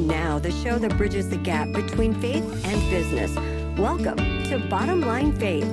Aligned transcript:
And 0.00 0.08
now, 0.08 0.38
the 0.38 0.50
show 0.50 0.78
that 0.78 0.96
bridges 0.96 1.28
the 1.28 1.36
gap 1.36 1.70
between 1.74 2.14
faith 2.22 2.64
and 2.64 2.90
business. 2.90 3.36
Welcome 3.78 4.16
to 4.44 4.66
Bottom 4.70 5.02
Line 5.02 5.30
Faith. 5.36 5.70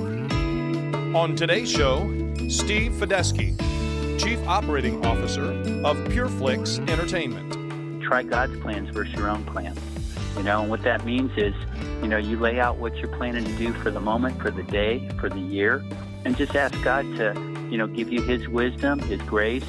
On 1.16 1.34
today's 1.34 1.70
show, 1.70 2.00
Steve 2.50 2.92
Fedyski, 2.92 3.58
Chief 4.20 4.38
Operating 4.46 5.02
Officer 5.06 5.44
of 5.82 5.96
PureFlix 6.08 6.78
Entertainment. 6.90 8.02
Try 8.02 8.22
God's 8.22 8.60
plans 8.60 8.90
versus 8.90 9.14
your 9.14 9.30
own 9.30 9.46
plans. 9.46 9.80
You 10.36 10.42
know, 10.42 10.60
and 10.60 10.68
what 10.68 10.82
that 10.82 11.06
means 11.06 11.32
is, 11.38 11.54
you 12.02 12.08
know, 12.08 12.18
you 12.18 12.38
lay 12.38 12.60
out 12.60 12.76
what 12.76 12.94
you're 12.96 13.16
planning 13.16 13.46
to 13.46 13.56
do 13.56 13.72
for 13.72 13.90
the 13.90 14.00
moment, 14.00 14.42
for 14.42 14.50
the 14.50 14.62
day, 14.64 15.08
for 15.18 15.30
the 15.30 15.40
year, 15.40 15.82
and 16.26 16.36
just 16.36 16.54
ask 16.54 16.74
God 16.82 17.04
to, 17.16 17.32
you 17.70 17.78
know, 17.78 17.86
give 17.86 18.12
you 18.12 18.20
His 18.20 18.46
wisdom, 18.46 18.98
His 18.98 19.22
grace, 19.22 19.64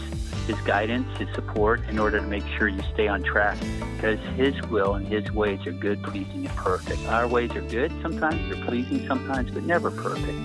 His 0.50 0.60
guidance, 0.62 1.16
His 1.20 1.32
support 1.36 1.88
in 1.90 2.00
order 2.00 2.20
to 2.20 2.26
make 2.26 2.44
sure 2.58 2.68
you 2.68 2.82
stay 2.92 3.08
on 3.08 3.22
track. 3.22 3.56
Because 3.96 4.20
His 4.36 4.60
will 4.64 4.96
and 4.96 5.08
His 5.08 5.32
ways 5.32 5.64
are 5.68 5.72
good, 5.72 6.02
pleasing, 6.02 6.48
and 6.48 6.58
perfect. 6.58 7.06
Our 7.06 7.28
ways 7.28 7.52
are 7.52 7.62
good 7.62 7.92
sometimes, 8.02 8.52
they're 8.52 8.66
pleasing 8.66 9.08
sometimes, 9.08 9.52
but 9.52 9.62
never 9.62 9.92
perfect. 9.92 10.40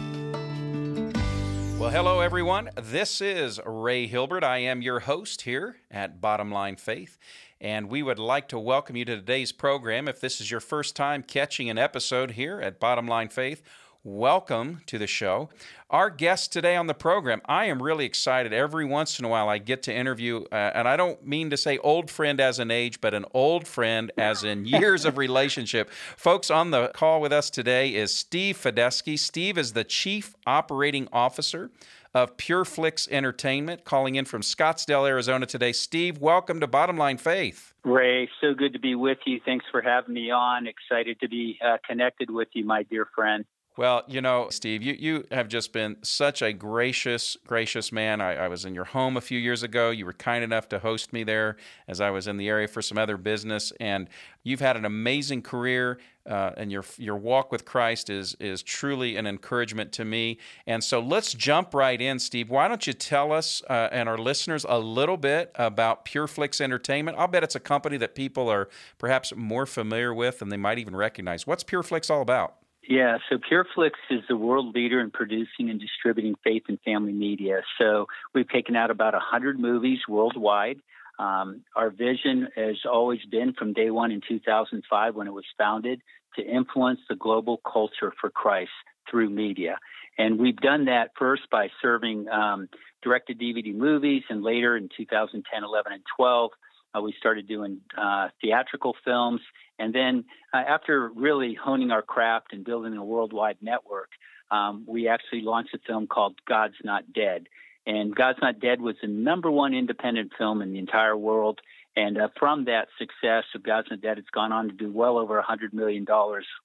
Well, 1.78 1.88
hello, 1.88 2.20
everyone. 2.20 2.69
This 2.77 3.23
is 3.23 3.59
Ray 3.64 4.06
Hilbert. 4.06 4.45
I 4.45 4.59
am 4.59 4.83
your 4.83 5.01
host 5.01 5.42
here 5.42 5.77
at 5.91 6.20
Bottom 6.20 6.52
Line 6.52 6.77
Faith, 6.77 7.16
and 7.59 7.89
we 7.89 8.02
would 8.02 8.19
like 8.19 8.47
to 8.48 8.59
welcome 8.59 8.97
you 8.97 9.06
to 9.06 9.16
today's 9.16 9.52
program. 9.52 10.06
If 10.06 10.20
this 10.20 10.39
is 10.39 10.50
your 10.50 10.61
first 10.61 10.95
time 10.95 11.23
catching 11.23 11.70
an 11.70 11.78
episode 11.78 12.33
here 12.33 12.61
at 12.61 12.78
Bottom 12.78 13.09
Line 13.09 13.30
Faith, 13.30 13.62
welcome 14.04 14.82
to 14.84 14.98
the 14.98 15.06
show. 15.06 15.48
Our 15.88 16.10
guest 16.10 16.52
today 16.52 16.76
on 16.76 16.86
the 16.86 16.94
program, 16.94 17.40
I 17.46 17.64
am 17.64 17.82
really 17.82 18.04
excited. 18.04 18.52
Every 18.52 18.84
once 18.84 19.18
in 19.18 19.24
a 19.24 19.28
while, 19.28 19.48
I 19.48 19.56
get 19.56 19.82
to 19.84 19.94
interview, 19.94 20.44
uh, 20.52 20.72
and 20.74 20.86
I 20.86 20.96
don't 20.96 21.27
mean 21.27 21.48
to 21.50 21.56
say 21.56 21.78
old 21.78 22.10
friend 22.10 22.38
as 22.38 22.58
in 22.58 22.70
age, 22.70 23.00
but 23.00 23.14
an 23.14 23.24
old 23.32 23.66
friend 23.66 24.12
as 24.18 24.44
in 24.44 24.64
years 24.66 25.06
of 25.06 25.16
relationship. 25.16 25.90
Folks, 25.90 26.50
on 26.50 26.70
the 26.70 26.88
call 26.88 27.22
with 27.22 27.33
us 27.33 27.48
today 27.48 27.94
is 27.94 28.14
Steve 28.14 28.58
Fedyski. 28.58 29.19
Steve 29.19 29.56
is 29.56 29.72
the 29.72 29.84
Chief 29.84 30.34
Operating 30.46 31.08
Officer 31.11 31.70
of 32.12 32.36
PureFlix 32.36 33.08
Entertainment, 33.11 33.84
calling 33.84 34.16
in 34.16 34.27
from 34.27 34.42
Scottsdale, 34.42 35.08
Arizona 35.08 35.46
today. 35.46 35.72
Steve, 35.72 36.18
welcome 36.18 36.61
to 36.61 36.66
Bottom 36.66 36.98
Line 36.98 37.18
Faith. 37.18 37.72
Ray, 37.84 38.28
so 38.41 38.55
good 38.55 38.72
to 38.74 38.78
be 38.78 38.94
with 38.94 39.18
you. 39.27 39.41
Thanks 39.44 39.64
for 39.70 39.80
having 39.80 40.14
me 40.14 40.30
on. 40.30 40.66
Excited 40.66 41.18
to 41.20 41.28
be 41.28 41.58
uh, 41.64 41.78
connected 41.89 42.30
with 42.30 42.48
you, 42.52 42.64
my 42.64 42.83
dear 42.84 43.08
friend. 43.14 43.44
Well, 43.77 44.05
you 44.06 44.20
know, 44.20 44.50
Steve, 44.50 44.84
you, 44.84 44.94
you 44.97 45.25
have 45.33 45.48
just 45.48 45.72
been 45.72 45.97
such 46.03 46.42
a 46.42 46.53
gracious, 46.53 47.36
gracious 47.44 47.91
man. 47.91 48.20
I, 48.20 48.44
I, 48.44 48.48
was 48.48 48.64
in 48.64 48.72
your 48.72 48.84
home 48.84 49.17
a 49.17 49.20
few 49.20 49.36
years 49.36 49.64
ago. 49.64 49.91
You 49.91 50.06
were 50.06 50.12
kind 50.12 50.44
enough 50.44 50.69
to 50.69 50.78
host 50.78 51.12
me 51.12 51.25
there 51.25 51.56
as 51.89 52.00
I 52.00 52.11
was 52.11 52.28
in 52.28 52.36
the 52.36 52.48
area 52.48 52.69
for 52.69 52.80
some 52.80 52.98
other 52.98 53.17
business. 53.17 53.72
And 53.80 54.08
you've 54.45 54.61
had 54.61 54.77
an 54.77 54.84
amazing 54.84 55.42
career, 55.42 55.98
uh, 56.25 56.52
and 56.56 56.70
your 56.70 56.84
your 56.98 57.17
walk 57.17 57.50
with 57.50 57.64
Christ 57.64 58.11
is 58.11 58.36
is 58.39 58.62
truly 58.62 59.17
an 59.17 59.27
encouragement 59.27 59.91
to 59.95 60.05
me. 60.05 60.39
And 60.69 60.83
so 60.84 61.00
let's 61.00 61.34
jump 61.34 61.75
right 61.75 62.00
in, 62.00 62.20
Steve. 62.20 62.50
Why 62.50 62.69
don't 62.69 62.86
you 62.86 62.92
tell 62.92 63.33
us 63.33 63.61
uh, 63.69 63.89
and 63.91 64.08
our 64.08 64.19
listeners 64.19 64.64
a 64.69 64.78
little 64.78 65.17
bit 65.17 65.50
about 65.56 66.05
PureFlix 66.05 66.61
Entertainment? 66.61 67.19
I'll 67.19 67.27
bet 67.27 67.42
it's 67.42 67.56
a 67.56 67.61
company 67.61 67.97
that 67.97 68.14
people 68.14 68.48
are 68.48 68.69
perhaps 68.98 69.34
more 69.34 69.67
familiar 69.67 70.14
with 70.14 70.39
than 70.39 70.50
they 70.50 70.56
might 70.56 70.78
even 70.78 70.95
recognize. 70.95 71.45
What's 71.45 71.64
PureFlix 71.64 72.08
all 72.08 72.22
about? 72.22 72.55
Yeah, 72.86 73.18
so 73.30 73.38
PureFlix 73.38 73.92
is 74.10 74.20
the 74.28 74.36
world 74.36 74.74
leader 74.74 75.00
in 75.00 75.10
producing 75.10 75.70
and 75.70 75.80
distributing 75.80 76.34
faith 76.44 76.64
and 76.68 76.78
family 76.84 77.12
media. 77.12 77.62
So 77.78 78.06
we've 78.34 78.48
taken 78.48 78.77
out 78.77 78.90
about 78.90 79.14
100 79.14 79.58
movies 79.58 80.00
worldwide. 80.08 80.80
Um, 81.18 81.62
our 81.74 81.90
vision 81.90 82.48
has 82.56 82.77
always 82.90 83.20
been 83.30 83.55
from 83.55 83.72
day 83.72 83.90
one 83.90 84.10
in 84.10 84.20
2005 84.27 85.14
when 85.14 85.27
it 85.27 85.32
was 85.32 85.44
founded 85.56 86.02
to 86.36 86.44
influence 86.44 87.00
the 87.08 87.14
global 87.14 87.58
culture 87.58 88.12
for 88.20 88.28
Christ 88.28 88.70
through 89.10 89.30
media. 89.30 89.78
And 90.18 90.38
we've 90.38 90.56
done 90.56 90.86
that 90.86 91.11
first 91.18 91.42
by 91.50 91.68
serving 91.80 92.28
um, 92.28 92.68
direct 93.02 93.30
DVD 93.30 93.74
movies, 93.74 94.23
and 94.28 94.42
later 94.42 94.77
in 94.77 94.89
2010, 94.96 95.64
11, 95.64 95.92
and 95.92 96.02
12, 96.17 96.50
uh, 96.94 97.00
we 97.00 97.14
started 97.18 97.48
doing 97.48 97.80
uh, 97.96 98.28
theatrical 98.40 98.94
films. 99.05 99.40
And 99.78 99.94
then, 99.94 100.24
uh, 100.52 100.58
after 100.58 101.08
really 101.08 101.55
honing 101.55 101.90
our 101.90 102.02
craft 102.02 102.52
and 102.52 102.64
building 102.64 102.94
a 102.96 103.05
worldwide 103.05 103.58
network, 103.60 104.10
um, 104.50 104.84
we 104.86 105.08
actually 105.08 105.42
launched 105.42 105.74
a 105.74 105.78
film 105.86 106.06
called 106.06 106.36
God's 106.46 106.77
Not 106.84 107.12
Dead. 107.12 107.48
And 107.86 108.14
God's 108.14 108.38
Not 108.40 108.60
Dead 108.60 108.80
was 108.80 108.96
the 109.02 109.08
number 109.08 109.50
one 109.50 109.74
independent 109.74 110.32
film 110.38 110.62
in 110.62 110.72
the 110.72 110.78
entire 110.78 111.16
world. 111.16 111.60
And 111.96 112.18
uh, 112.18 112.28
from 112.38 112.64
that 112.64 112.88
success 112.98 113.44
of 113.55 113.62
God's 113.62 113.88
Not 113.90 114.00
Dead, 114.00 114.18
it's 114.18 114.30
gone 114.30 114.52
on 114.52 114.68
to 114.68 114.74
do 114.74 114.90
well 114.90 115.18
over 115.18 115.42
$100 115.42 115.72
million 115.72 116.06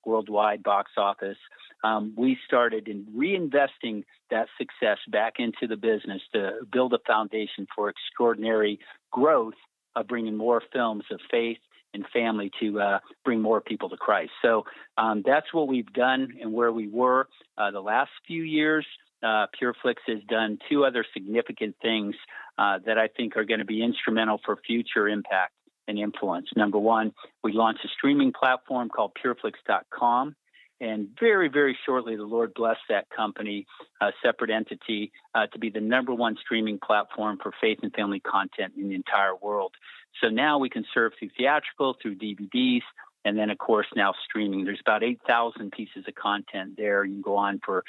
worldwide 0.05 0.63
box 0.63 0.91
office. 0.97 1.37
Um, 1.83 2.13
we 2.17 2.37
started 2.45 2.87
in 2.87 3.05
reinvesting 3.15 4.03
that 4.31 4.47
success 4.57 4.97
back 5.07 5.35
into 5.39 5.67
the 5.67 5.77
business 5.77 6.21
to 6.33 6.59
build 6.71 6.93
a 6.93 6.99
foundation 7.07 7.67
for 7.75 7.89
extraordinary 7.89 8.79
growth 9.11 9.55
of 9.95 10.07
bringing 10.07 10.35
more 10.35 10.61
films 10.73 11.03
of 11.11 11.19
faith 11.31 11.57
and 11.93 12.05
family 12.13 12.51
to 12.59 12.79
uh, 12.79 12.99
bring 13.25 13.41
more 13.41 13.61
people 13.61 13.89
to 13.89 13.97
Christ. 13.97 14.31
So 14.41 14.63
um, 14.97 15.23
that's 15.25 15.53
what 15.53 15.67
we've 15.67 15.91
done 15.93 16.29
and 16.41 16.53
where 16.53 16.71
we 16.71 16.87
were 16.87 17.27
uh, 17.57 17.71
the 17.71 17.81
last 17.81 18.11
few 18.27 18.43
years. 18.43 18.85
Uh, 19.21 19.47
PureFlix 19.61 19.95
has 20.07 20.19
done 20.29 20.59
two 20.69 20.85
other 20.85 21.03
significant 21.13 21.75
things 21.81 22.15
uh, 22.57 22.79
that 22.85 22.97
I 22.97 23.07
think 23.07 23.35
are 23.35 23.43
going 23.43 23.59
to 23.59 23.65
be 23.65 23.83
instrumental 23.83 24.39
for 24.45 24.57
future 24.65 25.09
impact 25.09 25.53
and 25.87 25.99
influence. 25.99 26.47
Number 26.55 26.77
one, 26.77 27.11
we 27.43 27.51
launched 27.51 27.83
a 27.83 27.89
streaming 27.89 28.31
platform 28.31 28.89
called 28.89 29.11
PureFlix.com. 29.23 30.35
And 30.81 31.09
very, 31.19 31.49
very 31.49 31.77
shortly, 31.85 32.15
the 32.15 32.23
Lord 32.23 32.53
blessed 32.53 32.79
that 32.89 33.09
company, 33.09 33.65
a 34.01 34.11
separate 34.23 34.49
entity, 34.49 35.11
uh, 35.35 35.47
to 35.47 35.59
be 35.59 35.69
the 35.69 35.81
number 35.81 36.13
one 36.13 36.37
streaming 36.41 36.79
platform 36.79 37.37
for 37.41 37.51
faith 37.59 37.79
and 37.83 37.93
family 37.93 38.21
content 38.21 38.73
in 38.77 38.89
the 38.89 38.95
entire 38.95 39.35
world. 39.35 39.73
So 40.21 40.29
now 40.29 40.57
we 40.57 40.69
can 40.69 40.85
serve 40.93 41.13
through 41.19 41.29
theatrical, 41.37 41.95
through 42.01 42.15
DVDs, 42.15 42.81
and 43.25 43.37
then, 43.37 43.49
of 43.49 43.57
course, 43.57 43.87
now 43.95 44.13
streaming. 44.25 44.63
There's 44.63 44.79
about 44.79 45.03
8,000 45.03 45.71
pieces 45.71 46.05
of 46.07 46.15
content 46.15 46.75
there. 46.77 47.03
You 47.03 47.15
can 47.15 47.21
go 47.21 47.35
on 47.35 47.59
for 47.65 47.83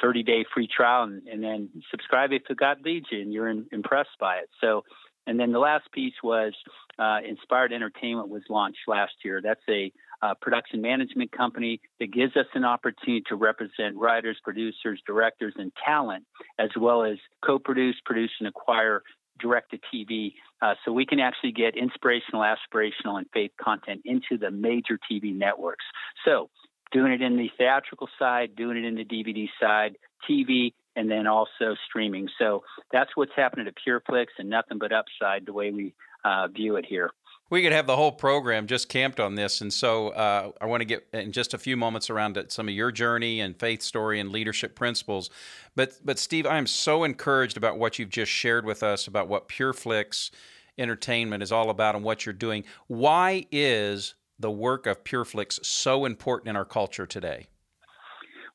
30 0.00 0.22
day 0.22 0.44
free 0.52 0.68
trial 0.68 1.04
and, 1.04 1.26
and, 1.26 1.42
then 1.42 1.70
subscribe 1.90 2.30
if 2.32 2.42
God 2.56 2.78
leads 2.84 3.06
you 3.10 3.22
and 3.22 3.32
you're 3.32 3.48
in, 3.48 3.66
impressed 3.72 4.18
by 4.20 4.36
it. 4.36 4.50
So, 4.60 4.84
and 5.26 5.40
then 5.40 5.52
the 5.52 5.58
last 5.58 5.90
piece 5.92 6.14
was 6.22 6.52
uh, 6.98 7.18
Inspired 7.26 7.72
Entertainment 7.72 8.28
was 8.28 8.42
launched 8.48 8.80
last 8.86 9.14
year. 9.24 9.40
That's 9.42 9.62
a 9.68 9.90
uh, 10.22 10.34
production 10.40 10.80
management 10.80 11.32
company 11.32 11.80
that 12.00 12.12
gives 12.12 12.36
us 12.36 12.46
an 12.54 12.64
opportunity 12.64 13.22
to 13.28 13.36
represent 13.36 13.96
writers, 13.96 14.36
producers, 14.42 15.00
directors, 15.06 15.54
and 15.56 15.72
talent, 15.84 16.24
as 16.58 16.70
well 16.78 17.04
as 17.04 17.16
co 17.44 17.58
produce, 17.58 17.96
produce, 18.04 18.30
and 18.40 18.48
acquire 18.48 19.02
direct 19.38 19.70
to 19.72 19.78
TV. 19.94 20.32
Uh, 20.62 20.74
so 20.84 20.92
we 20.92 21.04
can 21.04 21.20
actually 21.20 21.52
get 21.52 21.76
inspirational, 21.76 22.42
aspirational, 22.42 23.18
and 23.18 23.26
faith 23.32 23.50
content 23.62 24.00
into 24.04 24.38
the 24.38 24.50
major 24.50 24.98
TV 25.10 25.36
networks. 25.36 25.84
So 26.24 26.48
doing 26.92 27.12
it 27.12 27.22
in 27.22 27.36
the 27.36 27.50
theatrical 27.58 28.08
side, 28.18 28.56
doing 28.56 28.76
it 28.76 28.84
in 28.84 28.94
the 28.94 29.04
DVD 29.04 29.48
side, 29.60 29.96
TV, 30.28 30.72
and 30.94 31.10
then 31.10 31.26
also 31.26 31.76
streaming. 31.88 32.28
So 32.38 32.62
that's 32.92 33.10
what's 33.14 33.32
happening 33.36 33.66
to 33.66 33.72
PureFlix 33.72 34.26
and 34.38 34.48
nothing 34.48 34.78
but 34.78 34.92
upside 34.92 35.46
the 35.46 35.52
way 35.52 35.70
we 35.70 35.94
uh, 36.24 36.48
view 36.48 36.76
it 36.76 36.86
here. 36.86 37.10
We 37.48 37.62
could 37.62 37.72
have 37.72 37.86
the 37.86 37.94
whole 37.94 38.10
program 38.10 38.66
just 38.66 38.88
camped 38.88 39.20
on 39.20 39.36
this. 39.36 39.60
And 39.60 39.72
so 39.72 40.08
uh, 40.08 40.50
I 40.60 40.66
want 40.66 40.80
to 40.80 40.84
get 40.84 41.06
in 41.12 41.30
just 41.30 41.54
a 41.54 41.58
few 41.58 41.76
moments 41.76 42.10
around 42.10 42.44
some 42.48 42.68
of 42.68 42.74
your 42.74 42.90
journey 42.90 43.40
and 43.40 43.56
faith 43.56 43.82
story 43.82 44.18
and 44.18 44.30
leadership 44.30 44.74
principles. 44.74 45.30
But, 45.76 45.92
but 46.04 46.18
Steve, 46.18 46.44
I 46.44 46.58
am 46.58 46.66
so 46.66 47.04
encouraged 47.04 47.56
about 47.56 47.78
what 47.78 47.98
you've 47.98 48.10
just 48.10 48.32
shared 48.32 48.64
with 48.64 48.82
us 48.82 49.06
about 49.06 49.28
what 49.28 49.48
PureFlix 49.48 50.30
Entertainment 50.76 51.42
is 51.42 51.52
all 51.52 51.70
about 51.70 51.94
and 51.94 52.04
what 52.04 52.26
you're 52.26 52.32
doing. 52.32 52.64
Why 52.88 53.46
is 53.52 54.14
the 54.38 54.50
work 54.50 54.86
of 54.86 55.04
PureFlix 55.04 55.64
so 55.64 56.04
important 56.04 56.48
in 56.48 56.56
our 56.56 56.64
culture 56.64 57.06
today? 57.06 57.46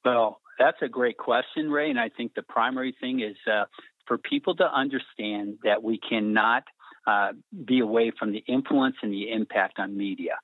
Well, 0.03 0.41
that's 0.59 0.77
a 0.81 0.89
great 0.89 1.17
question, 1.17 1.71
Ray. 1.71 1.89
And 1.89 1.99
I 1.99 2.09
think 2.09 2.33
the 2.35 2.43
primary 2.43 2.93
thing 2.99 3.21
is 3.21 3.37
uh, 3.51 3.65
for 4.05 4.17
people 4.17 4.55
to 4.57 4.65
understand 4.65 5.59
that 5.63 5.81
we 5.81 5.97
cannot– 5.97 6.63
uh, 7.07 7.31
be 7.65 7.79
away 7.79 8.11
from 8.17 8.31
the 8.31 8.43
influence 8.47 8.95
and 9.01 9.11
the 9.11 9.31
impact 9.31 9.79
on 9.79 9.97
media. 9.97 10.37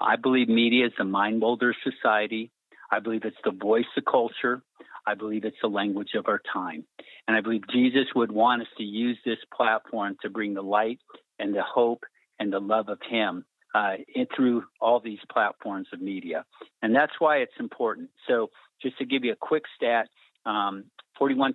I 0.00 0.16
believe 0.16 0.48
media 0.48 0.86
is 0.86 0.92
a 0.98 1.04
mind 1.04 1.40
builder 1.40 1.74
society. 1.82 2.50
I 2.90 3.00
believe 3.00 3.24
it's 3.24 3.36
the 3.44 3.50
voice 3.50 3.84
of 3.96 4.04
culture. 4.04 4.62
I 5.06 5.14
believe 5.14 5.44
it's 5.44 5.56
the 5.62 5.68
language 5.68 6.14
of 6.14 6.26
our 6.28 6.40
time. 6.52 6.84
And 7.26 7.36
I 7.36 7.40
believe 7.40 7.62
Jesus 7.72 8.06
would 8.14 8.32
want 8.32 8.62
us 8.62 8.68
to 8.78 8.84
use 8.84 9.18
this 9.24 9.38
platform 9.54 10.16
to 10.22 10.30
bring 10.30 10.54
the 10.54 10.62
light 10.62 11.00
and 11.38 11.54
the 11.54 11.62
hope 11.62 12.04
and 12.38 12.52
the 12.52 12.60
love 12.60 12.88
of 12.88 12.98
Him 13.08 13.44
uh, 13.74 13.94
through 14.34 14.64
all 14.80 15.00
these 15.00 15.18
platforms 15.30 15.88
of 15.92 16.00
media. 16.00 16.44
And 16.82 16.94
that's 16.94 17.12
why 17.18 17.38
it's 17.38 17.52
important. 17.58 18.10
So, 18.28 18.50
just 18.82 18.98
to 18.98 19.04
give 19.04 19.24
you 19.24 19.32
a 19.32 19.36
quick 19.36 19.64
stat 19.76 20.08
um, 20.46 20.84
41% 21.20 21.54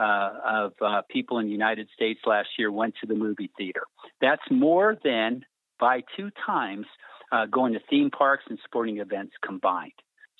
uh, 0.00 0.30
of 0.44 0.72
uh, 0.80 1.02
people 1.10 1.38
in 1.38 1.46
the 1.46 1.52
United 1.52 1.88
States 1.94 2.20
last 2.26 2.48
year 2.58 2.72
went 2.72 2.94
to 3.00 3.06
the 3.06 3.14
movie 3.14 3.50
theater. 3.58 3.82
That's 4.20 4.42
more 4.50 4.96
than 5.04 5.44
by 5.78 6.02
two 6.16 6.30
times 6.46 6.86
uh, 7.32 7.46
going 7.46 7.74
to 7.74 7.80
theme 7.90 8.10
parks 8.10 8.44
and 8.48 8.58
sporting 8.64 8.98
events 8.98 9.34
combined. 9.44 9.92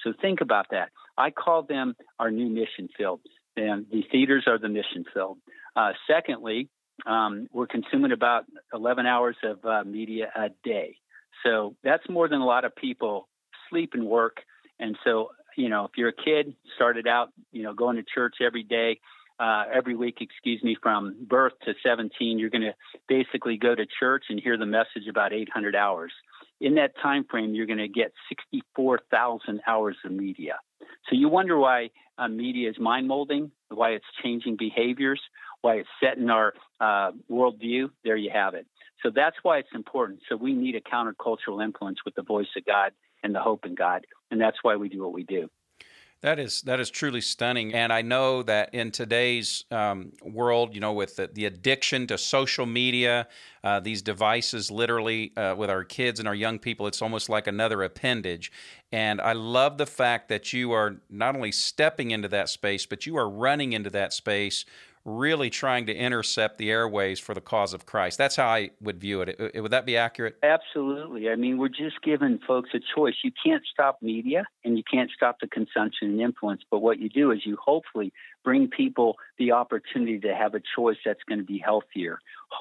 So 0.02 0.12
think 0.20 0.40
about 0.40 0.66
that. 0.70 0.88
I 1.18 1.30
call 1.30 1.62
them 1.62 1.94
our 2.18 2.30
new 2.30 2.48
mission 2.48 2.88
field. 2.96 3.20
And 3.56 3.86
the 3.92 4.02
theaters 4.10 4.44
are 4.46 4.58
the 4.58 4.68
mission 4.68 5.04
field. 5.12 5.38
Uh, 5.76 5.92
secondly, 6.06 6.68
um, 7.06 7.46
we're 7.52 7.66
consuming 7.66 8.12
about 8.12 8.44
11 8.72 9.06
hours 9.06 9.36
of 9.44 9.64
uh, 9.64 9.84
media 9.84 10.30
a 10.34 10.48
day. 10.64 10.96
So 11.44 11.76
that's 11.84 12.08
more 12.08 12.28
than 12.28 12.40
a 12.40 12.46
lot 12.46 12.64
of 12.64 12.74
people 12.74 13.28
sleep 13.68 13.90
and 13.94 14.06
work. 14.06 14.38
And 14.78 14.96
so, 15.04 15.30
you 15.56 15.68
know, 15.68 15.84
if 15.84 15.92
you're 15.96 16.08
a 16.08 16.12
kid, 16.12 16.54
started 16.76 17.06
out, 17.06 17.28
you 17.52 17.62
know, 17.62 17.74
going 17.74 17.96
to 17.96 18.02
church 18.02 18.36
every 18.40 18.62
day, 18.62 19.00
uh, 19.40 19.64
every 19.72 19.96
week, 19.96 20.19
excuse 20.20 20.62
me, 20.62 20.76
from 20.82 21.16
birth 21.26 21.54
to 21.64 21.72
17, 21.82 22.38
you're 22.38 22.50
going 22.50 22.60
to 22.60 22.75
basically 23.08 23.56
go 23.56 23.75
to 23.75 23.87
church 23.98 24.25
and 24.28 24.38
hear 24.38 24.58
the 24.58 24.66
message 24.66 25.08
about 25.08 25.32
800 25.32 25.75
hours. 25.75 26.12
In 26.60 26.75
that 26.75 26.92
time 27.02 27.25
frame, 27.28 27.54
you're 27.54 27.66
going 27.66 27.78
to 27.78 27.88
get 27.88 28.12
64,000 28.28 29.60
hours 29.66 29.96
of 30.04 30.12
media. 30.12 30.58
So 31.08 31.16
you 31.16 31.31
wonder 31.31 31.56
why 31.56 31.88
uh, 32.19 32.28
media 32.28 32.69
is 32.69 32.78
mind 32.78 33.08
molding, 33.08 33.50
why 33.70 33.90
it's 33.90 34.04
changing 34.22 34.56
behaviors, 34.58 35.20
why 35.62 35.76
it's 35.76 35.88
setting 36.02 36.28
our 36.28 36.52
uh, 36.78 37.12
worldview. 37.31 37.88
There 38.04 38.16
you 38.16 38.31
have 38.32 38.52
it. 38.52 38.66
So 39.02 39.10
that's 39.14 39.37
why 39.42 39.58
it's 39.58 39.75
important. 39.75 40.20
So 40.28 40.37
we 40.37 40.52
need 40.52 40.75
a 40.75 40.82
countercultural 40.82 41.64
influence 41.64 41.98
with 42.04 42.14
the 42.14 42.22
voice 42.22 42.48
of 42.58 42.66
God 42.66 42.92
and 43.22 43.34
the 43.34 43.40
hope 43.40 43.64
in 43.64 43.75
God, 43.75 44.06
and 44.31 44.40
that's 44.40 44.58
why 44.62 44.76
we 44.76 44.88
do 44.88 45.02
what 45.02 45.12
we 45.12 45.25
do. 45.25 45.48
That 46.22 46.38
is 46.38 46.61
that 46.62 46.81
is 46.81 46.90
truly 46.90 47.22
stunning, 47.22 47.72
and 47.72 47.90
I 47.90 48.02
know 48.02 48.43
that 48.43 48.75
in 48.75 48.90
today's 48.90 49.64
um, 49.70 50.12
world, 50.22 50.75
you 50.75 50.81
know, 50.81 50.93
with 50.93 51.17
the, 51.17 51.31
the 51.32 51.46
addiction 51.46 52.06
to 52.08 52.19
social 52.19 52.67
media, 52.67 53.26
uh, 53.64 53.81
these 53.81 54.02
devices, 54.02 54.70
literally 54.70 55.32
uh, 55.38 55.55
with 55.56 55.70
our 55.70 55.82
kids 55.82 56.19
and 56.19 56.28
our 56.28 56.34
young 56.34 56.58
people, 56.58 56.87
it's 56.87 57.00
almost 57.00 57.31
like 57.31 57.46
another 57.46 57.82
appendage. 57.82 58.52
And 58.93 59.19
I 59.19 59.32
love 59.32 59.78
the 59.78 59.87
fact 59.87 60.28
that 60.28 60.52
you 60.52 60.72
are 60.72 60.96
not 61.08 61.37
only 61.37 61.52
stepping 61.52 62.11
into 62.11 62.28
that 62.28 62.50
space, 62.50 62.84
but 62.84 63.06
you 63.06 63.16
are 63.16 63.28
running 63.28 63.73
into 63.73 63.88
that 63.88 64.12
space 64.12 64.66
really 65.05 65.49
trying 65.49 65.87
to 65.87 65.94
intercept 65.94 66.58
the 66.58 66.70
airways 66.70 67.19
for 67.19 67.35
the 67.35 67.41
cause 67.41 67.73
of 67.73 67.87
Christ. 67.87 68.19
That's 68.19 68.37
how 68.37 68.49
I 68.49 68.70
would 68.81 69.00
view 69.00 69.23
it. 69.23 69.55
Would 69.55 69.70
that 69.70 69.87
be 69.87 69.97
accurate? 69.97 70.37
Absolutely. 70.43 71.31
I 71.31 71.37
mean, 71.37 71.56
we're 71.56 71.69
just 71.69 72.02
giving 72.02 72.38
folks 72.47 72.70
a 72.75 72.81
choice. 72.94 73.14
You 73.25 73.32
can't 73.43 73.62
stop 73.73 73.99
media 74.02 74.44
and 74.64 74.76
you 74.76 74.85
can't 74.91 75.11
stop 75.11 75.38
the 75.41 75.47
consumption 75.47 76.11
and 76.11 76.20
influence, 76.20 76.62
but 76.70 76.81
what 76.81 76.99
you 76.99 77.08
do 77.08 77.31
is 77.31 77.47
you 77.47 77.56
hopefully 77.56 78.12
bring 78.44 78.69
people 78.69 79.17
the 79.38 79.52
opportunity 79.52 80.19
to 80.20 80.35
have 80.35 80.55
a 80.55 80.61
choice 80.76 80.99
that's 81.05 81.23
going 81.26 81.38
to 81.38 81.44
be 81.44 81.58
healthier, 81.58 82.19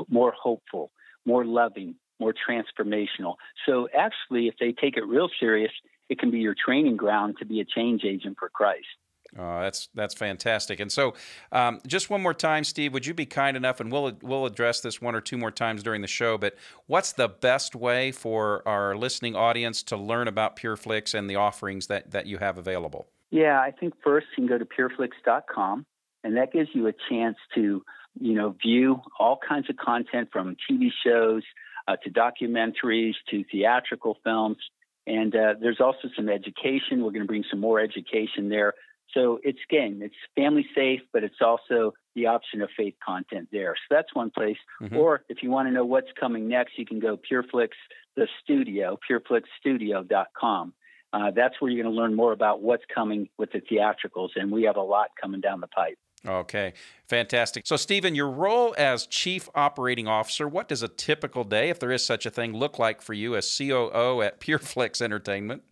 more 0.07 0.31
hopeful, 0.31 0.91
more 1.25 1.43
loving, 1.43 1.95
more 2.19 2.33
transformational. 2.33 3.35
So 3.65 3.89
actually, 3.97 4.47
if 4.47 4.55
they 4.59 4.71
take 4.71 4.95
it 4.97 5.05
real 5.05 5.29
serious, 5.39 5.71
it 6.07 6.19
can 6.19 6.31
be 6.31 6.39
your 6.39 6.55
training 6.55 6.97
ground 6.97 7.35
to 7.39 7.45
be 7.45 7.59
a 7.59 7.65
change 7.65 8.03
agent 8.05 8.37
for 8.39 8.49
Christ. 8.49 8.87
Oh, 9.37 9.61
that's 9.61 9.89
that's 9.93 10.15
fantastic. 10.15 10.79
And 10.79 10.91
so, 10.91 11.13
um, 11.51 11.81
just 11.85 12.09
one 12.09 12.21
more 12.21 12.33
time, 12.33 12.63
Steve, 12.63 12.93
would 12.93 13.05
you 13.05 13.13
be 13.13 13.25
kind 13.25 13.55
enough, 13.55 13.79
and 13.79 13.91
we'll 13.91 14.17
we'll 14.21 14.45
address 14.45 14.81
this 14.81 15.01
one 15.01 15.15
or 15.15 15.21
two 15.21 15.37
more 15.37 15.51
times 15.51 15.83
during 15.83 16.01
the 16.01 16.07
show. 16.07 16.37
But 16.37 16.55
what's 16.87 17.11
the 17.11 17.27
best 17.27 17.75
way 17.75 18.11
for 18.11 18.67
our 18.67 18.95
listening 18.95 19.35
audience 19.35 19.83
to 19.83 19.97
learn 19.97 20.27
about 20.27 20.55
PureFlix 20.55 21.13
and 21.13 21.29
the 21.29 21.35
offerings 21.35 21.87
that 21.87 22.11
that 22.11 22.25
you 22.25 22.39
have 22.39 22.57
available? 22.57 23.07
Yeah, 23.29 23.59
I 23.59 23.71
think 23.71 23.93
first 24.03 24.27
you 24.35 24.47
can 24.47 24.47
go 24.47 24.57
to 24.57 24.65
pureflix.com, 24.65 25.85
and 26.23 26.37
that 26.37 26.51
gives 26.51 26.69
you 26.73 26.87
a 26.87 26.93
chance 27.09 27.37
to 27.53 27.83
you 28.19 28.33
know 28.33 28.55
view 28.61 29.01
all 29.19 29.39
kinds 29.47 29.69
of 29.69 29.77
content 29.77 30.29
from 30.31 30.55
TV 30.69 30.89
shows 31.05 31.43
uh, 31.87 31.97
to 31.97 32.09
documentaries 32.09 33.13
to 33.29 33.43
theatrical 33.51 34.17
films. 34.23 34.57
And 35.05 35.35
uh, 35.35 35.55
there's 35.59 35.79
also 35.79 36.07
some 36.15 36.29
education. 36.29 37.03
We're 37.03 37.11
going 37.11 37.21
to 37.21 37.25
bring 37.25 37.45
some 37.49 37.59
more 37.59 37.79
education 37.79 38.49
there 38.49 38.73
so 39.13 39.39
it's 39.43 39.59
again, 39.69 39.99
it's 40.01 40.15
family 40.35 40.65
safe, 40.75 41.01
but 41.13 41.23
it's 41.23 41.41
also 41.41 41.93
the 42.15 42.27
option 42.27 42.61
of 42.61 42.69
faith 42.75 42.95
content 43.05 43.49
there. 43.51 43.75
So 43.75 43.95
that's 43.95 44.13
one 44.13 44.29
place. 44.29 44.57
Mm-hmm. 44.81 44.97
Or 44.97 45.23
if 45.29 45.41
you 45.41 45.49
want 45.49 45.67
to 45.67 45.71
know 45.71 45.85
what's 45.85 46.11
coming 46.19 46.47
next, 46.47 46.77
you 46.77 46.85
can 46.85 46.99
go 46.99 47.17
PureFlix 47.17 47.69
the 48.15 48.27
studio, 48.43 48.97
pureflixstudio.com. 49.09 50.73
Uh, 51.11 51.31
that's 51.35 51.55
where 51.59 51.71
you're 51.71 51.83
going 51.83 51.93
to 51.93 51.99
learn 51.99 52.13
more 52.13 52.33
about 52.33 52.61
what's 52.61 52.83
coming 52.93 53.29
with 53.37 53.51
the 53.51 53.61
theatricals, 53.61 54.29
and 54.35 54.51
we 54.51 54.63
have 54.63 54.75
a 54.75 54.81
lot 54.81 55.07
coming 55.19 55.41
down 55.41 55.59
the 55.59 55.67
pipe. 55.67 55.97
Okay, 56.27 56.73
fantastic. 57.07 57.65
So, 57.65 57.77
Stephen, 57.77 58.13
your 58.13 58.29
role 58.29 58.75
as 58.77 59.07
Chief 59.07 59.49
Operating 59.55 60.07
Officer, 60.07 60.47
what 60.47 60.67
does 60.67 60.83
a 60.83 60.87
typical 60.87 61.43
day, 61.43 61.69
if 61.69 61.79
there 61.79 61.91
is 61.91 62.05
such 62.05 62.25
a 62.25 62.29
thing, 62.29 62.53
look 62.53 62.77
like 62.77 63.01
for 63.01 63.13
you 63.13 63.35
as 63.35 63.57
COO 63.57 64.21
at 64.21 64.39
PureFlix 64.41 65.01
Entertainment? 65.01 65.63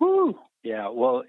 Woo! 0.00 0.38
Yeah, 0.62 0.88
well, 0.88 1.22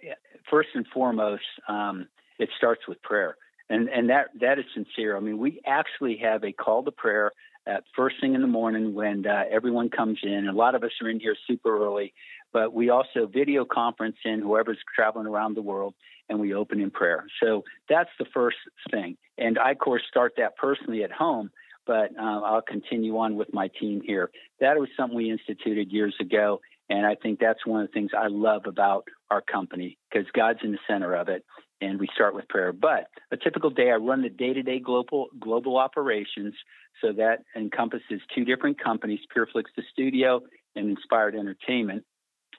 first 0.50 0.70
and 0.76 0.86
foremost, 0.94 1.44
um, 1.68 2.08
it 2.40 2.50
starts 2.58 2.82
with 2.88 3.02
prayer, 3.02 3.38
and 3.70 3.90
and 3.90 4.10
that 4.10 4.28
that 4.40 4.60
is 4.60 4.66
sincere. 4.74 5.16
I 5.16 5.20
mean, 5.20 5.38
we 5.38 5.62
actually 5.66 6.18
have 6.18 6.44
a 6.44 6.52
call 6.52 6.84
to 6.84 6.92
prayer 6.92 7.32
at 7.66 7.84
first 7.96 8.18
thing 8.20 8.36
in 8.36 8.42
the 8.42 8.48
morning 8.48 8.94
when 8.94 9.26
uh, 9.26 9.44
everyone 9.50 9.90
comes 9.90 10.20
in. 10.24 10.48
A 10.48 10.54
lot 10.54 10.76
of 10.76 10.84
us 10.84 10.92
are 11.02 11.10
in 11.10 11.20
here 11.20 11.36
super 11.48 11.84
early, 11.86 12.14
but 12.52 12.74
we 12.74 12.90
also 12.90 13.28
video 13.28 13.66
conference 13.66 14.18
in 14.26 14.42
whoever's 14.42 14.80
traveling 14.96 15.28
around 15.28 15.56
the 15.56 15.62
world, 15.62 15.94
and 16.30 16.40
we 16.40 16.54
open 16.54 16.82
in 16.82 16.92
prayer. 16.92 17.26
So 17.42 17.64
that's 17.90 18.10
the 18.20 18.26
first 18.34 18.58
thing, 18.92 19.18
and 19.38 19.58
I 19.58 19.72
of 19.72 19.80
course 19.80 20.04
start 20.10 20.34
that 20.38 20.58
personally 20.58 21.04
at 21.04 21.12
home 21.12 21.52
but 21.86 22.12
uh, 22.18 22.42
I'll 22.42 22.62
continue 22.62 23.18
on 23.18 23.36
with 23.36 23.54
my 23.54 23.70
team 23.80 24.02
here. 24.06 24.32
That 24.60 24.78
was 24.78 24.90
something 24.98 25.18
we 25.18 25.32
instituted 25.32 25.92
years 25.92 26.16
ago, 26.20 26.62
and 26.90 27.06
I 27.06 27.16
think 27.16 27.40
that's 27.40 27.66
one 27.66 27.82
of 27.82 27.88
the 27.88 27.94
things 27.94 28.12
I 28.18 28.28
love 28.28 28.64
about 28.66 29.08
our 29.30 29.42
company 29.42 29.98
because 30.12 30.28
God's 30.34 30.60
in 30.64 30.72
the 30.72 30.80
center 30.88 31.16
of 31.16 31.30
it. 31.30 31.44
And 31.82 32.00
we 32.00 32.08
start 32.16 32.34
with 32.34 32.48
prayer. 32.48 32.72
But 32.72 33.08
a 33.32 33.38
typical 33.38 33.70
day, 33.70 33.92
I 33.92 33.96
run 33.96 34.22
the 34.22 34.30
day-to-day 34.30 34.80
global 34.80 35.28
global 35.38 35.78
operations. 35.78 36.54
So 37.02 37.12
that 37.14 37.40
encompasses 37.58 38.22
two 38.34 38.46
different 38.46 38.82
companies: 38.82 39.20
PureFlix 39.36 39.64
the 39.76 39.84
Studio 39.92 40.42
and 40.76 40.90
Inspired 40.90 41.36
Entertainment, 41.36 42.06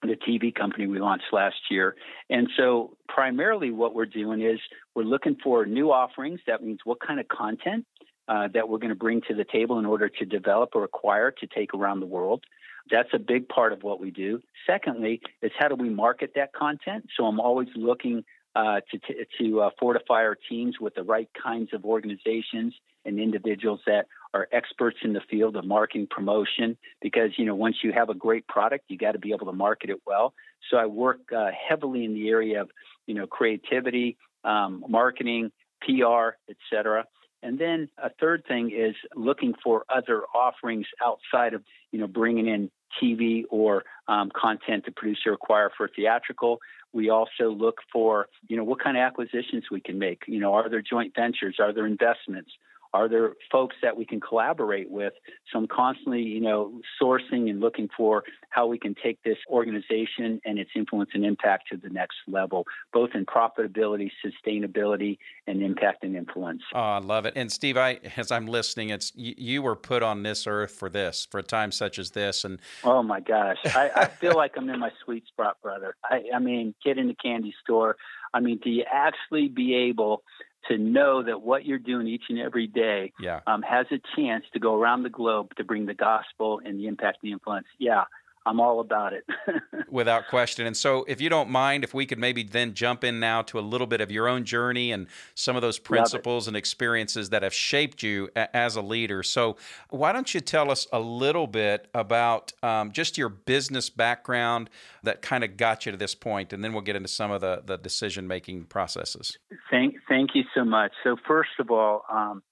the 0.03 0.17
TV 0.29 0.55
company 0.55 0.87
we 0.87 0.99
launched 0.99 1.33
last 1.33 1.57
year. 1.71 1.97
And 2.29 2.49
so, 2.57 2.99
primarily, 3.09 3.71
what 3.71 3.95
we're 3.95 4.05
doing 4.05 4.43
is 4.43 4.61
we're 4.95 5.05
looking 5.05 5.37
for 5.43 5.65
new 5.65 5.91
offerings. 5.91 6.41
That 6.47 6.63
means 6.63 6.81
what 6.85 6.99
kind 7.01 7.19
of 7.19 7.27
content 7.29 7.87
uh, 8.29 8.49
that 8.55 8.69
we're 8.69 8.79
going 8.79 8.91
to 8.91 8.95
bring 8.95 9.21
to 9.29 9.35
the 9.35 9.45
table 9.45 9.79
in 9.79 9.87
order 9.87 10.09
to 10.09 10.25
develop 10.25 10.71
or 10.75 10.85
acquire 10.85 11.31
to 11.31 11.47
take 11.47 11.75
around 11.75 12.01
the 12.01 12.07
world. 12.07 12.43
That's 12.91 13.09
a 13.15 13.19
big 13.19 13.49
part 13.49 13.73
of 13.73 13.83
what 13.83 14.01
we 14.01 14.11
do. 14.11 14.41
Secondly, 14.67 15.21
is 15.43 15.53
how 15.59 15.69
do 15.69 15.75
we 15.75 15.89
market 15.89 16.33
that 16.35 16.53
content? 16.53 17.07
So 17.17 17.25
I'm 17.25 17.41
always 17.41 17.69
looking 17.75 18.25
uh, 18.55 18.81
to, 18.91 18.99
t- 18.99 19.25
to 19.41 19.61
uh, 19.63 19.71
fortify 19.81 20.23
our 20.23 20.37
teams 20.49 20.77
with 20.81 20.95
the 20.95 21.03
right 21.03 21.29
kinds 21.43 21.71
of 21.73 21.85
organizations 21.85 22.75
and 23.05 23.19
individuals 23.19 23.81
that 23.87 24.07
are 24.33 24.49
experts 24.53 24.99
in 25.03 25.13
the 25.13 25.21
field 25.31 25.57
of 25.57 25.65
marketing 25.65 26.07
promotion 26.11 26.77
because 27.01 27.31
you 27.37 27.45
know 27.45 27.55
once 27.55 27.77
you 27.83 27.93
have 27.93 28.09
a 28.09 28.15
great 28.15 28.47
product 28.49 28.85
you 28.89 28.99
got 28.99 29.13
to 29.13 29.19
be 29.19 29.33
able 29.33 29.47
to 29.47 29.53
market 29.53 29.91
it 29.91 30.01
well 30.07 30.35
so 30.71 30.77
i 30.77 30.87
work 30.87 31.21
uh, 31.37 31.51
heavily 31.69 32.05
in 32.05 32.15
the 32.15 32.29
area 32.29 32.61
of 32.61 32.71
you 33.07 33.15
know 33.15 33.27
creativity 33.27 34.17
um, 34.45 34.85
marketing 34.89 35.51
pr 35.83 36.31
etc 36.51 37.05
and 37.45 37.59
then 37.59 37.89
a 38.03 38.09
third 38.09 38.45
thing 38.49 38.71
is 38.75 38.95
looking 39.15 39.53
for 39.63 39.85
other 39.95 40.23
offerings 40.35 40.87
outside 41.03 41.53
of, 41.53 41.63
you 41.93 41.99
know, 41.99 42.07
bringing 42.07 42.49
in 42.49 42.71
TV 43.01 43.45
or 43.51 43.85
um, 44.09 44.31
content 44.35 44.87
to 44.87 44.93
produce 44.93 45.21
or 45.27 45.35
acquire 45.35 45.71
for 45.77 45.91
theatrical. 45.95 46.59
We 46.95 47.11
also 47.11 47.51
look 47.51 47.79
for, 47.93 48.29
you 48.49 48.57
know, 48.57 48.65
what 48.65 48.83
kind 48.83 48.97
of 48.97 49.03
acquisitions 49.03 49.65
we 49.71 49.83
can 49.83 49.99
make. 49.99 50.23
You 50.27 50.41
know, 50.41 50.55
are 50.55 50.71
there 50.71 50.81
joint 50.81 51.13
ventures? 51.15 51.57
Are 51.61 51.73
there 51.73 51.87
investments? 51.87 52.51
Are 52.95 53.09
there 53.09 53.33
folks 53.51 53.75
that 53.83 53.97
we 53.97 54.07
can 54.07 54.21
collaborate 54.21 54.89
with? 54.89 55.13
So 55.53 55.59
I'm 55.59 55.67
constantly, 55.67 56.23
you 56.23 56.41
know, 56.41 56.81
sourcing 57.03 57.51
and 57.51 57.59
looking 57.59 57.89
for 57.95 58.23
how 58.51 58.69
we 58.69 58.79
can 58.79 58.95
take 58.95 59.21
this 59.25 59.37
organization 59.51 60.41
and 60.45 60.61
its 60.61 60.71
influence 60.77 61.11
and 61.13 61.25
impact 61.25 61.65
to 61.73 61.77
the 61.77 61.89
next 61.89 62.15
level, 62.29 62.67
both 62.93 63.11
in 63.15 63.27
profitability, 63.27 64.13
sustainability, 64.25 65.19
and 65.49 65.61
impact 65.61 66.05
and 66.05 66.15
influence. 66.15 66.63
Oh, 66.73 66.79
I 66.79 66.99
love 66.99 67.27
it. 67.27 67.33
And 67.35 67.51
Steve, 67.51 67.77
I 67.77 67.99
as 68.17 68.31
I'm 68.31 68.47
listening, 68.47 68.91
it's 68.91 69.13
you, 69.17 69.35
you 69.37 69.63
were 69.63 69.75
put 69.75 70.05
on 70.05 70.23
this 70.23 70.47
earth 70.47 70.71
for 70.71 70.89
this, 70.89 71.27
for 71.29 71.41
a 71.41 71.43
time 71.43 71.73
such 71.73 71.99
as 71.99 72.13
this. 72.13 72.45
And 72.45 72.61
oh 72.85 73.03
my 73.03 73.19
gosh, 73.19 73.59
I, 73.65 73.91
I 73.97 74.05
feel 74.07 74.37
like 74.37 74.53
I'm 74.57 74.71
in 74.71 74.79
my 74.79 74.93
sweet 75.05 75.27
spot, 75.27 75.57
brother. 75.61 75.97
I, 76.05 76.23
I 76.33 76.39
mean, 76.39 76.77
kid 76.83 76.99
in 76.99 77.09
the 77.09 77.15
candy 77.15 77.55
store. 77.61 77.97
I 78.33 78.39
mean, 78.39 78.61
do 78.63 78.71
you 78.71 78.85
actually 78.89 79.49
be 79.49 79.75
able 79.75 80.23
to 80.69 80.79
know 80.79 81.23
that 81.23 81.43
what 81.43 81.65
you're 81.65 81.79
doing 81.79 82.07
each 82.07 82.25
and 82.29 82.39
every 82.39 82.67
day 82.67 83.13
yeah. 83.21 83.41
um, 83.47 83.63
has 83.63 83.87
a 83.91 84.01
chance 84.17 84.45
to 84.53 84.59
go 84.59 84.75
around 84.75 85.03
the 85.03 85.11
globe 85.11 85.55
to 85.57 85.65
bring 85.65 85.87
the 85.87 85.95
gospel 85.95 86.61
and 86.65 86.79
the 86.79 86.87
impact 86.87 87.19
and 87.23 87.31
the 87.31 87.33
influence. 87.33 87.67
Yeah, 87.79 88.05
I'm 88.47 88.61
all 88.61 88.81
about 88.81 89.13
it. 89.13 89.25
Without 89.89 90.29
question. 90.29 90.67
And 90.67 90.77
so, 90.77 91.05
if 91.09 91.21
you 91.21 91.29
don't 91.29 91.49
mind, 91.49 91.83
if 91.85 91.95
we 91.95 92.05
could 92.05 92.19
maybe 92.19 92.43
then 92.43 92.75
jump 92.75 93.03
in 93.03 93.19
now 93.19 93.43
to 93.43 93.59
a 93.59 93.61
little 93.61 93.87
bit 93.87 94.01
of 94.01 94.11
your 94.11 94.29
own 94.29 94.45
journey 94.45 94.93
and 94.93 95.07
some 95.35 95.57
of 95.57 95.63
those 95.63 95.79
principles 95.79 96.47
and 96.47 96.57
experiences 96.57 97.31
that 97.31 97.43
have 97.43 97.55
shaped 97.55 98.03
you 98.03 98.29
a- 98.37 98.55
as 98.55 98.77
a 98.77 98.83
leader. 98.83 99.23
So, 99.23 99.57
why 99.91 100.13
don't 100.13 100.35
you 100.35 100.41
tell 100.41 100.71
us 100.71 100.87
a 100.93 101.01
little 101.01 101.47
bit 101.47 101.89
about 101.95 102.53
um, 102.63 102.93
just 102.93 103.17
your 103.17 103.29
business 103.29 103.89
background 103.89 104.69
that 105.03 105.23
kind 105.23 105.45
of 105.45 105.57
got 105.57 105.87
you 105.87 105.93
to 105.93 105.99
this 105.99 106.15
point, 106.15 106.53
and 106.53 106.63
then 106.63 106.73
we'll 106.73 106.83
get 106.83 106.97
into 106.97 107.09
some 107.09 107.31
of 107.31 107.41
the, 107.41 107.63
the 107.65 107.79
decision 107.79 108.27
making 108.27 108.65
processes. 108.65 109.39
Thank, 109.71 109.97
thank 110.09 110.31
you 110.35 110.45
so 110.55 110.65
much. 110.65 110.93
So, 111.03 111.17
first 111.27 111.51
of 111.59 111.71
all, 111.71 112.05
um, 112.11 112.43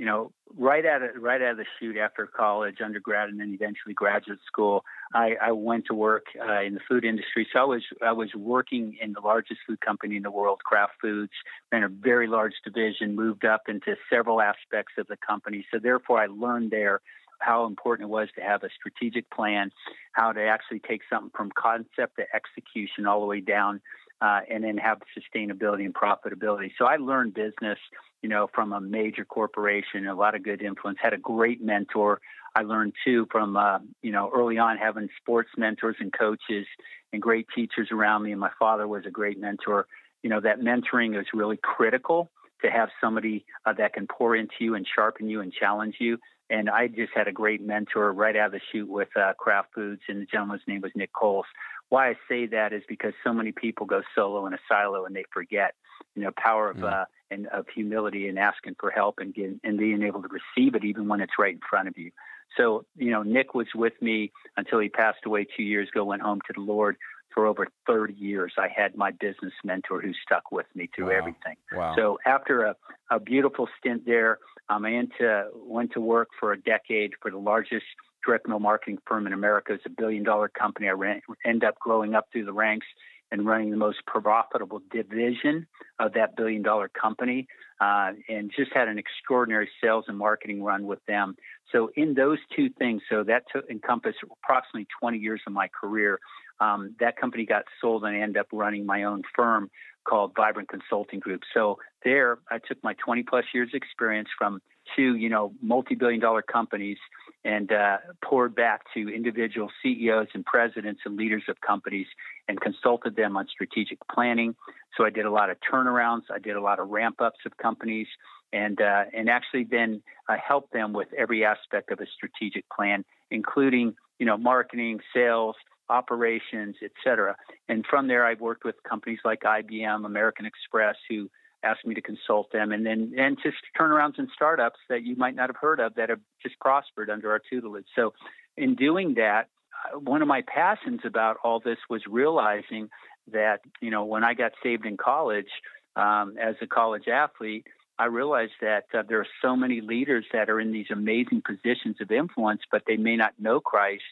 you 0.00 0.06
know, 0.06 0.32
right 0.56 0.86
out 0.86 1.02
of 1.02 1.10
right 1.20 1.42
out 1.42 1.50
of 1.50 1.56
the 1.58 1.66
chute 1.78 1.98
after 1.98 2.26
college, 2.26 2.76
undergrad, 2.82 3.28
and 3.28 3.38
then 3.38 3.52
eventually 3.52 3.92
graduate 3.92 4.38
school, 4.46 4.82
I, 5.12 5.36
I 5.42 5.52
went 5.52 5.84
to 5.88 5.94
work 5.94 6.24
uh, 6.40 6.62
in 6.62 6.72
the 6.72 6.80
food 6.88 7.04
industry. 7.04 7.46
So 7.52 7.58
I 7.58 7.64
was 7.64 7.82
I 8.02 8.12
was 8.12 8.30
working 8.34 8.96
in 9.02 9.12
the 9.12 9.20
largest 9.20 9.60
food 9.66 9.82
company 9.82 10.16
in 10.16 10.22
the 10.22 10.30
world, 10.30 10.60
Kraft 10.64 10.94
Foods, 11.02 11.32
ran 11.70 11.82
a 11.82 11.90
very 11.90 12.28
large 12.28 12.54
division, 12.64 13.14
moved 13.14 13.44
up 13.44 13.64
into 13.68 13.94
several 14.10 14.40
aspects 14.40 14.94
of 14.96 15.06
the 15.06 15.18
company. 15.18 15.66
So 15.70 15.78
therefore, 15.78 16.18
I 16.18 16.28
learned 16.28 16.70
there 16.70 17.02
how 17.40 17.66
important 17.66 18.08
it 18.08 18.10
was 18.10 18.28
to 18.36 18.40
have 18.40 18.62
a 18.62 18.70
strategic 18.74 19.30
plan, 19.30 19.70
how 20.12 20.32
to 20.32 20.42
actually 20.42 20.80
take 20.80 21.02
something 21.10 21.30
from 21.36 21.50
concept 21.54 22.16
to 22.16 22.24
execution 22.34 23.06
all 23.06 23.20
the 23.20 23.26
way 23.26 23.40
down, 23.40 23.82
uh, 24.20 24.40
and 24.50 24.64
then 24.64 24.76
have 24.78 24.98
sustainability 25.16 25.84
and 25.84 25.94
profitability. 25.94 26.70
So 26.78 26.84
I 26.84 26.96
learned 26.96 27.34
business 27.34 27.78
you 28.22 28.28
know, 28.28 28.48
from 28.54 28.72
a 28.72 28.80
major 28.80 29.24
corporation, 29.24 30.06
a 30.06 30.14
lot 30.14 30.34
of 30.34 30.42
good 30.42 30.62
influence. 30.62 30.98
Had 31.00 31.14
a 31.14 31.18
great 31.18 31.62
mentor. 31.62 32.20
I 32.54 32.62
learned 32.62 32.94
too 33.04 33.26
from, 33.30 33.56
uh, 33.56 33.78
you 34.02 34.12
know, 34.12 34.30
early 34.34 34.58
on 34.58 34.76
having 34.76 35.08
sports 35.20 35.50
mentors 35.56 35.96
and 36.00 36.12
coaches 36.12 36.66
and 37.12 37.22
great 37.22 37.46
teachers 37.54 37.88
around 37.90 38.24
me. 38.24 38.32
And 38.32 38.40
my 38.40 38.50
father 38.58 38.86
was 38.86 39.04
a 39.06 39.10
great 39.10 39.40
mentor. 39.40 39.86
You 40.22 40.30
know, 40.30 40.40
that 40.40 40.60
mentoring 40.60 41.18
is 41.18 41.26
really 41.32 41.58
critical 41.62 42.30
to 42.62 42.70
have 42.70 42.90
somebody 43.00 43.46
uh, 43.64 43.72
that 43.78 43.94
can 43.94 44.06
pour 44.06 44.36
into 44.36 44.52
you 44.60 44.74
and 44.74 44.86
sharpen 44.94 45.28
you 45.28 45.40
and 45.40 45.52
challenge 45.52 45.96
you. 45.98 46.18
And 46.50 46.68
I 46.68 46.88
just 46.88 47.12
had 47.14 47.28
a 47.28 47.32
great 47.32 47.62
mentor 47.62 48.12
right 48.12 48.36
out 48.36 48.46
of 48.46 48.52
the 48.52 48.60
chute 48.70 48.88
with 48.88 49.08
uh, 49.16 49.32
Kraft 49.38 49.68
Foods, 49.72 50.02
and 50.08 50.20
the 50.20 50.26
gentleman's 50.26 50.62
name 50.66 50.80
was 50.80 50.90
Nick 50.96 51.12
Coles. 51.12 51.46
Why 51.90 52.10
I 52.10 52.14
say 52.28 52.46
that 52.46 52.72
is 52.72 52.82
because 52.88 53.12
so 53.22 53.32
many 53.32 53.52
people 53.52 53.84
go 53.84 54.02
solo 54.14 54.46
in 54.46 54.54
a 54.54 54.58
silo 54.68 55.04
and 55.04 55.14
they 55.14 55.24
forget, 55.32 55.74
you 56.14 56.22
know, 56.22 56.30
power 56.36 56.70
of 56.70 56.82
uh, 56.82 57.04
and 57.30 57.46
of 57.48 57.66
humility 57.72 58.28
and 58.28 58.38
asking 58.38 58.76
for 58.80 58.90
help 58.90 59.16
and 59.18 59.34
getting, 59.34 59.60
and 59.62 59.78
being 59.78 60.02
able 60.02 60.22
to 60.22 60.28
receive 60.28 60.74
it 60.74 60.84
even 60.84 61.08
when 61.08 61.20
it's 61.20 61.32
right 61.38 61.54
in 61.54 61.60
front 61.68 61.88
of 61.88 61.98
you. 61.98 62.10
So, 62.56 62.84
you 62.96 63.10
know, 63.10 63.22
Nick 63.22 63.54
was 63.54 63.68
with 63.74 63.92
me 64.00 64.32
until 64.56 64.80
he 64.80 64.88
passed 64.88 65.20
away 65.24 65.46
two 65.56 65.62
years 65.62 65.88
ago, 65.88 66.04
went 66.04 66.22
home 66.22 66.40
to 66.46 66.52
the 66.52 66.60
Lord 66.60 66.96
for 67.32 67.46
over 67.46 67.68
30 67.86 68.14
years. 68.14 68.52
I 68.58 68.68
had 68.74 68.96
my 68.96 69.12
business 69.12 69.52
mentor 69.64 70.00
who 70.00 70.12
stuck 70.24 70.50
with 70.50 70.66
me 70.74 70.88
through 70.94 71.10
wow. 71.10 71.18
everything. 71.18 71.56
Wow. 71.72 71.94
So 71.96 72.18
after 72.26 72.64
a, 72.64 72.76
a 73.10 73.20
beautiful 73.20 73.68
stint 73.78 74.04
there, 74.04 74.38
um, 74.68 74.84
I 74.84 74.90
into, 74.90 75.48
went 75.54 75.92
to 75.92 76.00
work 76.00 76.28
for 76.38 76.52
a 76.52 76.60
decade 76.60 77.12
for 77.20 77.30
the 77.30 77.38
largest 77.38 77.84
direct 78.24 78.48
mail 78.48 78.58
marketing 78.58 78.98
firm 79.06 79.26
in 79.26 79.32
America. 79.32 79.72
It's 79.74 79.86
a 79.86 79.90
billion 79.90 80.22
dollar 80.24 80.48
company. 80.48 80.88
I 80.88 80.92
ran, 80.92 81.20
end 81.44 81.64
up 81.64 81.78
growing 81.78 82.14
up 82.14 82.26
through 82.32 82.44
the 82.44 82.52
ranks 82.52 82.86
and 83.32 83.46
running 83.46 83.70
the 83.70 83.76
most 83.76 83.98
profitable 84.06 84.82
division 84.90 85.66
of 85.98 86.14
that 86.14 86.36
billion 86.36 86.62
dollar 86.62 86.88
company 86.88 87.46
uh, 87.80 88.12
and 88.28 88.50
just 88.54 88.72
had 88.74 88.88
an 88.88 88.98
extraordinary 88.98 89.68
sales 89.82 90.04
and 90.08 90.18
marketing 90.18 90.62
run 90.62 90.86
with 90.86 90.98
them. 91.06 91.34
So, 91.72 91.90
in 91.96 92.14
those 92.14 92.38
two 92.54 92.68
things, 92.78 93.02
so 93.08 93.24
that 93.24 93.44
took, 93.52 93.68
encompassed 93.70 94.18
approximately 94.22 94.86
20 95.00 95.18
years 95.18 95.40
of 95.46 95.52
my 95.52 95.68
career. 95.68 96.18
Um, 96.60 96.94
that 97.00 97.16
company 97.16 97.46
got 97.46 97.64
sold 97.80 98.04
and 98.04 98.14
I 98.14 98.20
ended 98.20 98.36
up 98.36 98.48
running 98.52 98.84
my 98.84 99.04
own 99.04 99.22
firm 99.34 99.70
called 100.06 100.32
Vibrant 100.36 100.68
Consulting 100.68 101.20
Group. 101.20 101.42
So, 101.54 101.78
there 102.04 102.38
I 102.50 102.58
took 102.58 102.82
my 102.82 102.94
20 103.04 103.22
plus 103.22 103.44
years 103.54 103.70
experience 103.72 104.28
from 104.36 104.60
two, 104.96 105.16
you 105.16 105.28
know, 105.28 105.52
multi-billion 105.62 106.20
dollar 106.20 106.42
companies 106.42 106.98
and 107.44 107.72
uh, 107.72 107.98
poured 108.22 108.54
back 108.54 108.82
to 108.94 109.08
individual 109.08 109.70
CEOs 109.82 110.28
and 110.34 110.44
presidents 110.44 111.00
and 111.04 111.16
leaders 111.16 111.42
of 111.48 111.60
companies 111.60 112.06
and 112.48 112.60
consulted 112.60 113.16
them 113.16 113.36
on 113.36 113.46
strategic 113.48 113.98
planning. 114.12 114.54
So 114.96 115.04
I 115.04 115.10
did 115.10 115.24
a 115.24 115.30
lot 115.30 115.50
of 115.50 115.56
turnarounds. 115.60 116.22
I 116.32 116.38
did 116.38 116.56
a 116.56 116.60
lot 116.60 116.78
of 116.78 116.88
ramp 116.88 117.20
ups 117.20 117.38
of 117.46 117.56
companies 117.56 118.06
and, 118.52 118.80
uh, 118.80 119.04
and 119.14 119.30
actually 119.30 119.64
then 119.64 120.02
uh, 120.28 120.36
helped 120.44 120.72
them 120.72 120.92
with 120.92 121.08
every 121.16 121.44
aspect 121.44 121.90
of 121.92 122.00
a 122.00 122.06
strategic 122.14 122.64
plan, 122.68 123.04
including, 123.30 123.94
you 124.18 124.26
know, 124.26 124.36
marketing, 124.36 125.00
sales, 125.14 125.56
operations, 125.88 126.76
et 126.82 126.92
cetera. 127.02 127.36
And 127.68 127.84
from 127.88 128.06
there, 128.06 128.24
I've 128.24 128.40
worked 128.40 128.64
with 128.64 128.76
companies 128.88 129.18
like 129.24 129.40
IBM, 129.40 130.04
American 130.04 130.46
Express, 130.46 130.96
who 131.08 131.28
asked 131.62 131.86
me 131.86 131.94
to 131.94 132.00
consult 132.00 132.52
them, 132.52 132.72
and 132.72 132.84
then 132.84 133.12
and 133.16 133.36
just 133.42 133.58
turnarounds 133.78 134.18
and 134.18 134.28
startups 134.34 134.78
that 134.88 135.04
you 135.04 135.16
might 135.16 135.34
not 135.34 135.48
have 135.48 135.56
heard 135.56 135.80
of 135.80 135.94
that 135.94 136.08
have 136.08 136.20
just 136.42 136.58
prospered 136.60 137.10
under 137.10 137.30
our 137.30 137.40
tutelage. 137.50 137.86
So, 137.94 138.12
in 138.56 138.74
doing 138.74 139.14
that, 139.14 139.48
uh, 139.94 139.98
one 139.98 140.22
of 140.22 140.28
my 140.28 140.42
passions 140.42 141.00
about 141.04 141.36
all 141.44 141.60
this 141.60 141.78
was 141.88 142.02
realizing 142.08 142.88
that 143.32 143.60
you 143.80 143.90
know 143.90 144.04
when 144.04 144.24
I 144.24 144.34
got 144.34 144.52
saved 144.62 144.86
in 144.86 144.96
college 144.96 145.50
um, 145.96 146.36
as 146.40 146.56
a 146.60 146.66
college 146.66 147.08
athlete. 147.08 147.66
I 147.98 148.06
realized 148.06 148.52
that 148.62 148.84
uh, 148.94 149.02
there 149.06 149.20
are 149.20 149.26
so 149.42 149.54
many 149.54 149.82
leaders 149.82 150.24
that 150.32 150.48
are 150.48 150.58
in 150.58 150.72
these 150.72 150.86
amazing 150.90 151.42
positions 151.44 151.96
of 152.00 152.10
influence, 152.10 152.62
but 152.72 152.84
they 152.86 152.96
may 152.96 153.14
not 153.14 153.34
know 153.38 153.60
Christ. 153.60 154.04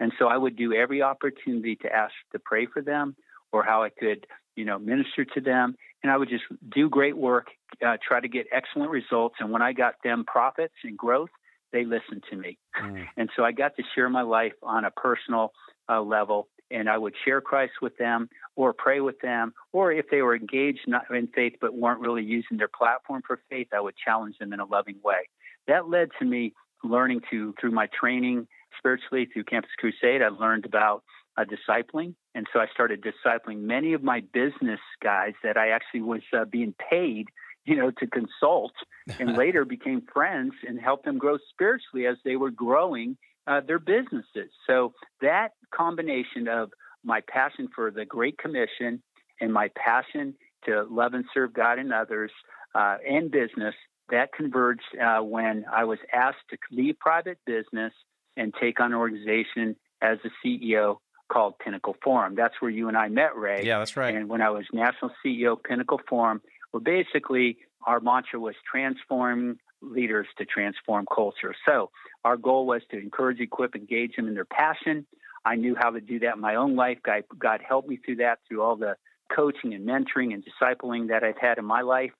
And 0.00 0.12
so 0.18 0.26
I 0.26 0.36
would 0.36 0.56
do 0.56 0.74
every 0.74 1.02
opportunity 1.02 1.76
to 1.76 1.92
ask 1.92 2.12
to 2.32 2.40
pray 2.40 2.66
for 2.66 2.82
them 2.82 3.14
or 3.52 3.62
how 3.62 3.82
I 3.82 3.90
could, 3.90 4.26
you 4.58 4.64
know, 4.64 4.78
minister 4.78 5.24
to 5.24 5.40
them 5.40 5.76
and 6.02 6.10
I 6.10 6.16
would 6.16 6.28
just 6.28 6.42
do 6.74 6.88
great 6.88 7.16
work, 7.16 7.46
uh, 7.84 7.96
try 8.06 8.20
to 8.20 8.28
get 8.28 8.46
excellent 8.52 8.90
results. 8.90 9.36
And 9.38 9.52
when 9.52 9.62
I 9.62 9.72
got 9.72 9.94
them 10.02 10.24
profits 10.26 10.74
and 10.82 10.98
growth, 10.98 11.30
they 11.72 11.84
listened 11.84 12.24
to 12.30 12.36
me. 12.36 12.58
Mm. 12.82 13.06
And 13.16 13.30
so 13.36 13.44
I 13.44 13.52
got 13.52 13.76
to 13.76 13.82
share 13.94 14.08
my 14.08 14.22
life 14.22 14.54
on 14.62 14.84
a 14.84 14.90
personal 14.90 15.52
uh, 15.88 16.00
level. 16.00 16.48
And 16.70 16.88
I 16.88 16.98
would 16.98 17.14
share 17.24 17.40
Christ 17.40 17.74
with 17.80 17.96
them 17.98 18.28
or 18.56 18.72
pray 18.72 19.00
with 19.00 19.20
them. 19.20 19.54
Or 19.72 19.92
if 19.92 20.06
they 20.10 20.22
were 20.22 20.36
engaged 20.36 20.80
not 20.86 21.04
in 21.10 21.28
faith 21.28 21.54
but 21.60 21.74
weren't 21.74 22.00
really 22.00 22.24
using 22.24 22.58
their 22.58 22.68
platform 22.68 23.22
for 23.26 23.40
faith, 23.48 23.68
I 23.72 23.80
would 23.80 23.94
challenge 23.96 24.36
them 24.38 24.52
in 24.52 24.60
a 24.60 24.66
loving 24.66 24.96
way. 25.02 25.28
That 25.68 25.88
led 25.88 26.08
to 26.18 26.24
me 26.24 26.52
learning 26.84 27.22
to, 27.30 27.54
through 27.60 27.72
my 27.72 27.88
training 27.98 28.46
spiritually 28.76 29.28
through 29.32 29.44
Campus 29.44 29.70
Crusade, 29.78 30.22
I 30.22 30.28
learned 30.28 30.64
about 30.64 31.02
uh, 31.38 31.44
discipling. 31.44 32.14
And 32.34 32.46
so 32.52 32.60
I 32.60 32.66
started 32.72 33.02
discipling 33.02 33.60
many 33.60 33.92
of 33.92 34.02
my 34.02 34.22
business 34.32 34.80
guys 35.02 35.34
that 35.42 35.56
I 35.56 35.70
actually 35.70 36.02
was 36.02 36.22
uh, 36.36 36.44
being 36.44 36.74
paid, 36.90 37.28
you 37.64 37.76
know, 37.76 37.90
to 37.98 38.06
consult 38.06 38.72
and 39.20 39.36
later 39.36 39.64
became 39.64 40.02
friends 40.12 40.52
and 40.66 40.80
helped 40.80 41.04
them 41.04 41.18
grow 41.18 41.38
spiritually 41.50 42.06
as 42.06 42.16
they 42.24 42.36
were 42.36 42.50
growing 42.50 43.16
uh, 43.46 43.60
their 43.66 43.78
businesses. 43.78 44.50
So 44.66 44.94
that 45.20 45.52
combination 45.72 46.48
of 46.48 46.70
my 47.04 47.22
passion 47.28 47.68
for 47.74 47.90
the 47.90 48.04
Great 48.04 48.36
Commission 48.38 49.02
and 49.40 49.52
my 49.52 49.70
passion 49.76 50.34
to 50.66 50.84
love 50.90 51.14
and 51.14 51.24
serve 51.32 51.54
God 51.54 51.78
and 51.78 51.92
others 51.92 52.32
uh, 52.74 52.96
and 53.08 53.30
business, 53.30 53.74
that 54.10 54.32
converged 54.32 54.82
uh, 55.00 55.20
when 55.20 55.64
I 55.72 55.84
was 55.84 55.98
asked 56.12 56.38
to 56.50 56.56
leave 56.72 56.98
private 56.98 57.38
business 57.46 57.92
and 58.36 58.52
take 58.60 58.80
on 58.80 58.92
an 58.92 58.98
organization 58.98 59.76
as 60.02 60.18
the 60.22 60.30
CEO 60.44 60.96
called 61.28 61.58
Pinnacle 61.58 61.96
Forum. 62.02 62.34
That's 62.34 62.54
where 62.60 62.70
you 62.70 62.88
and 62.88 62.96
I 62.96 63.08
met, 63.08 63.36
Ray. 63.36 63.64
Yeah, 63.64 63.78
that's 63.78 63.96
right. 63.96 64.14
And 64.14 64.28
when 64.28 64.42
I 64.42 64.50
was 64.50 64.64
national 64.72 65.12
CEO 65.24 65.52
of 65.52 65.62
Pinnacle 65.62 66.00
Forum, 66.08 66.40
well, 66.72 66.82
basically 66.82 67.58
our 67.86 68.00
mantra 68.00 68.40
was 68.40 68.54
transform 68.70 69.58
leaders 69.80 70.26
to 70.38 70.44
transform 70.44 71.06
culture. 71.14 71.54
So 71.66 71.90
our 72.24 72.36
goal 72.36 72.66
was 72.66 72.82
to 72.90 72.98
encourage, 72.98 73.40
equip, 73.40 73.76
engage 73.76 74.16
them 74.16 74.28
in 74.28 74.34
their 74.34 74.44
passion. 74.44 75.06
I 75.44 75.54
knew 75.54 75.76
how 75.78 75.90
to 75.90 76.00
do 76.00 76.18
that 76.20 76.34
in 76.34 76.40
my 76.40 76.56
own 76.56 76.74
life. 76.74 76.98
God, 77.04 77.22
God 77.38 77.60
helped 77.66 77.88
me 77.88 77.98
through 78.04 78.16
that 78.16 78.40
through 78.48 78.62
all 78.62 78.76
the 78.76 78.96
coaching 79.34 79.74
and 79.74 79.86
mentoring 79.86 80.34
and 80.34 80.44
discipling 80.44 81.08
that 81.08 81.22
I've 81.22 81.38
had 81.38 81.58
in 81.58 81.64
my 81.64 81.82
life. 81.82 82.10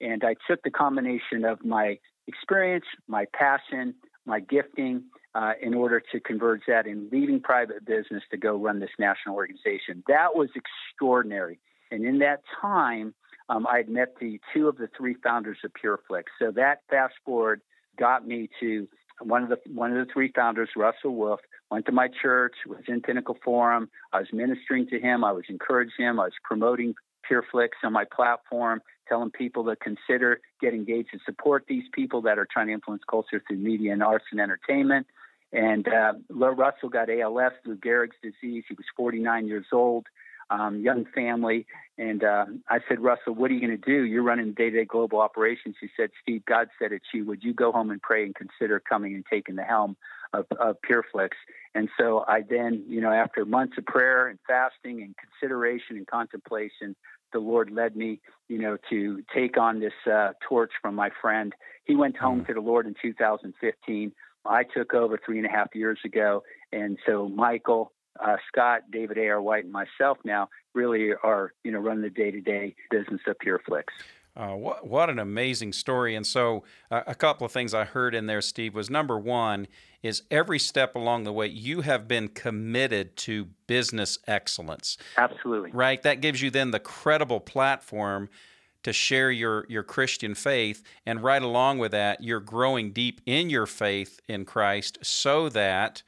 And 0.00 0.22
I 0.22 0.36
took 0.48 0.62
the 0.62 0.70
combination 0.70 1.44
of 1.44 1.64
my 1.64 1.98
experience, 2.28 2.84
my 3.08 3.26
passion, 3.32 3.94
my 4.26 4.40
gifting, 4.40 5.04
uh, 5.34 5.52
in 5.62 5.74
order 5.74 6.02
to 6.12 6.20
converge 6.20 6.62
that 6.66 6.86
and 6.86 7.10
leaving 7.12 7.40
private 7.40 7.84
business 7.84 8.22
to 8.30 8.36
go 8.36 8.56
run 8.56 8.80
this 8.80 8.90
national 8.98 9.34
organization. 9.34 10.02
That 10.08 10.34
was 10.34 10.48
extraordinary. 10.54 11.60
And 11.90 12.04
in 12.04 12.18
that 12.18 12.42
time, 12.60 13.14
um, 13.48 13.66
I 13.66 13.78
had 13.78 13.88
met 13.88 14.14
the 14.20 14.40
two 14.52 14.68
of 14.68 14.76
the 14.76 14.88
three 14.96 15.16
founders 15.22 15.58
of 15.64 15.70
PureFlix. 15.82 16.24
So 16.38 16.50
that 16.52 16.82
fast 16.90 17.14
forward 17.24 17.60
got 17.98 18.26
me 18.26 18.48
to 18.60 18.88
one 19.20 19.42
of 19.42 19.48
the 19.48 19.58
one 19.74 19.96
of 19.96 20.06
the 20.06 20.12
three 20.12 20.30
founders, 20.34 20.70
Russell 20.76 21.14
Wolfe, 21.14 21.40
went 21.70 21.86
to 21.86 21.92
my 21.92 22.08
church, 22.22 22.54
was 22.66 22.82
in 22.86 23.00
Pinnacle 23.00 23.36
Forum. 23.44 23.88
I 24.12 24.20
was 24.20 24.28
ministering 24.32 24.86
to 24.88 25.00
him. 25.00 25.24
I 25.24 25.32
was 25.32 25.44
encouraging 25.48 26.04
him. 26.04 26.20
I 26.20 26.24
was 26.24 26.32
promoting 26.44 26.94
PureFlix 27.30 27.70
on 27.84 27.92
my 27.92 28.04
platform, 28.14 28.80
telling 29.08 29.30
people 29.30 29.64
to 29.64 29.76
consider 29.76 30.40
get 30.60 30.74
engaged 30.74 31.08
and 31.12 31.20
support 31.24 31.64
these 31.68 31.84
people 31.92 32.22
that 32.22 32.38
are 32.38 32.46
trying 32.50 32.68
to 32.68 32.72
influence 32.72 33.02
culture 33.08 33.42
through 33.46 33.58
media 33.58 33.92
and 33.92 34.02
arts 34.02 34.26
and 34.30 34.40
entertainment. 34.40 35.06
And 35.52 35.88
uh, 35.88 36.12
Russell 36.28 36.90
got 36.90 37.08
ALS, 37.08 37.52
Lou 37.64 37.76
Gehrig's 37.76 38.16
disease. 38.22 38.64
He 38.68 38.74
was 38.74 38.84
49 38.96 39.46
years 39.48 39.66
old, 39.72 40.06
um, 40.50 40.80
young 40.80 41.06
family. 41.14 41.66
And 41.96 42.22
uh, 42.22 42.46
I 42.68 42.78
said, 42.88 43.00
Russell, 43.00 43.34
what 43.34 43.50
are 43.50 43.54
you 43.54 43.60
going 43.60 43.78
to 43.80 43.84
do? 43.84 44.04
You're 44.04 44.22
running 44.22 44.52
day 44.52 44.70
to 44.70 44.78
day 44.78 44.84
global 44.84 45.20
operations. 45.20 45.76
He 45.80 45.88
said, 45.96 46.10
Steve, 46.22 46.44
God 46.46 46.68
said 46.78 46.92
it 46.92 47.02
to 47.10 47.18
you. 47.18 47.26
Would 47.26 47.42
you 47.42 47.54
go 47.54 47.72
home 47.72 47.90
and 47.90 48.00
pray 48.00 48.24
and 48.24 48.34
consider 48.34 48.78
coming 48.78 49.14
and 49.14 49.24
taking 49.30 49.56
the 49.56 49.64
helm 49.64 49.96
of, 50.32 50.46
of 50.60 50.76
PureFlix? 50.88 51.30
And 51.74 51.88
so 51.98 52.24
I 52.28 52.42
then, 52.48 52.84
you 52.86 53.00
know, 53.00 53.12
after 53.12 53.44
months 53.44 53.78
of 53.78 53.86
prayer 53.86 54.28
and 54.28 54.38
fasting 54.46 55.02
and 55.02 55.14
consideration 55.16 55.96
and 55.96 56.06
contemplation, 56.06 56.94
the 57.32 57.38
Lord 57.38 57.70
led 57.70 57.96
me, 57.96 58.20
you 58.48 58.58
know, 58.58 58.76
to 58.90 59.22
take 59.34 59.58
on 59.58 59.80
this 59.80 59.92
uh, 60.10 60.32
torch 60.46 60.72
from 60.80 60.94
my 60.94 61.10
friend. 61.20 61.52
He 61.84 61.94
went 61.94 62.16
home 62.16 62.42
mm. 62.42 62.46
to 62.46 62.54
the 62.54 62.60
Lord 62.60 62.86
in 62.86 62.94
2015. 63.00 64.12
I 64.44 64.62
took 64.64 64.94
over 64.94 65.18
three 65.24 65.38
and 65.38 65.46
a 65.46 65.50
half 65.50 65.74
years 65.74 65.98
ago, 66.04 66.42
and 66.72 66.98
so 67.06 67.28
Michael, 67.28 67.92
uh, 68.18 68.36
Scott, 68.48 68.82
David 68.90 69.18
A.R. 69.18 69.42
White, 69.42 69.64
and 69.64 69.72
myself 69.72 70.18
now 70.24 70.48
really 70.74 71.10
are, 71.22 71.52
you 71.64 71.72
know, 71.72 71.78
running 71.78 72.02
the 72.02 72.10
day-to-day 72.10 72.74
business 72.90 73.20
of 73.26 73.36
PureFlix. 73.44 73.84
Uh, 74.38 74.54
what, 74.54 74.86
what 74.86 75.10
an 75.10 75.18
amazing 75.18 75.72
story. 75.72 76.14
And 76.14 76.24
so, 76.24 76.62
uh, 76.92 77.02
a 77.08 77.14
couple 77.14 77.44
of 77.44 77.50
things 77.50 77.74
I 77.74 77.84
heard 77.84 78.14
in 78.14 78.26
there, 78.26 78.40
Steve, 78.40 78.72
was 78.72 78.88
number 78.88 79.18
one 79.18 79.66
is 80.00 80.22
every 80.30 80.60
step 80.60 80.94
along 80.94 81.24
the 81.24 81.32
way, 81.32 81.48
you 81.48 81.80
have 81.80 82.06
been 82.06 82.28
committed 82.28 83.16
to 83.16 83.48
business 83.66 84.16
excellence. 84.28 84.96
Absolutely. 85.16 85.72
Right? 85.72 86.00
That 86.04 86.20
gives 86.20 86.40
you 86.40 86.50
then 86.50 86.70
the 86.70 86.78
credible 86.78 87.40
platform 87.40 88.28
to 88.84 88.92
share 88.92 89.32
your, 89.32 89.66
your 89.68 89.82
Christian 89.82 90.36
faith. 90.36 90.84
And 91.04 91.20
right 91.20 91.42
along 91.42 91.78
with 91.78 91.90
that, 91.90 92.22
you're 92.22 92.38
growing 92.38 92.92
deep 92.92 93.20
in 93.26 93.50
your 93.50 93.66
faith 93.66 94.20
in 94.28 94.44
Christ 94.44 94.98
so 95.02 95.48
that 95.48 96.04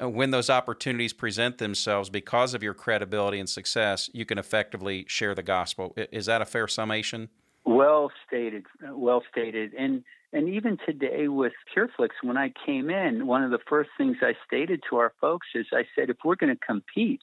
uh, 0.00 0.10
when 0.10 0.30
those 0.30 0.50
opportunities 0.50 1.14
present 1.14 1.56
themselves 1.56 2.10
because 2.10 2.52
of 2.52 2.62
your 2.62 2.74
credibility 2.74 3.40
and 3.40 3.48
success, 3.48 4.10
you 4.12 4.26
can 4.26 4.36
effectively 4.36 5.06
share 5.08 5.34
the 5.34 5.42
gospel. 5.42 5.94
Is 5.96 6.26
that 6.26 6.42
a 6.42 6.46
fair 6.46 6.68
summation? 6.68 7.30
Well 7.64 8.10
stated, 8.26 8.64
well 8.90 9.22
stated. 9.30 9.72
And 9.74 10.04
and 10.32 10.48
even 10.48 10.78
today 10.86 11.28
with 11.28 11.52
PureFlix, 11.76 12.10
when 12.22 12.38
I 12.38 12.52
came 12.64 12.88
in, 12.88 13.26
one 13.26 13.44
of 13.44 13.50
the 13.50 13.58
first 13.68 13.90
things 13.98 14.16
I 14.22 14.32
stated 14.46 14.82
to 14.88 14.96
our 14.96 15.12
folks 15.20 15.48
is 15.54 15.66
I 15.72 15.84
said, 15.94 16.08
if 16.08 16.16
we're 16.24 16.36
going 16.36 16.54
to 16.54 16.66
compete 16.66 17.20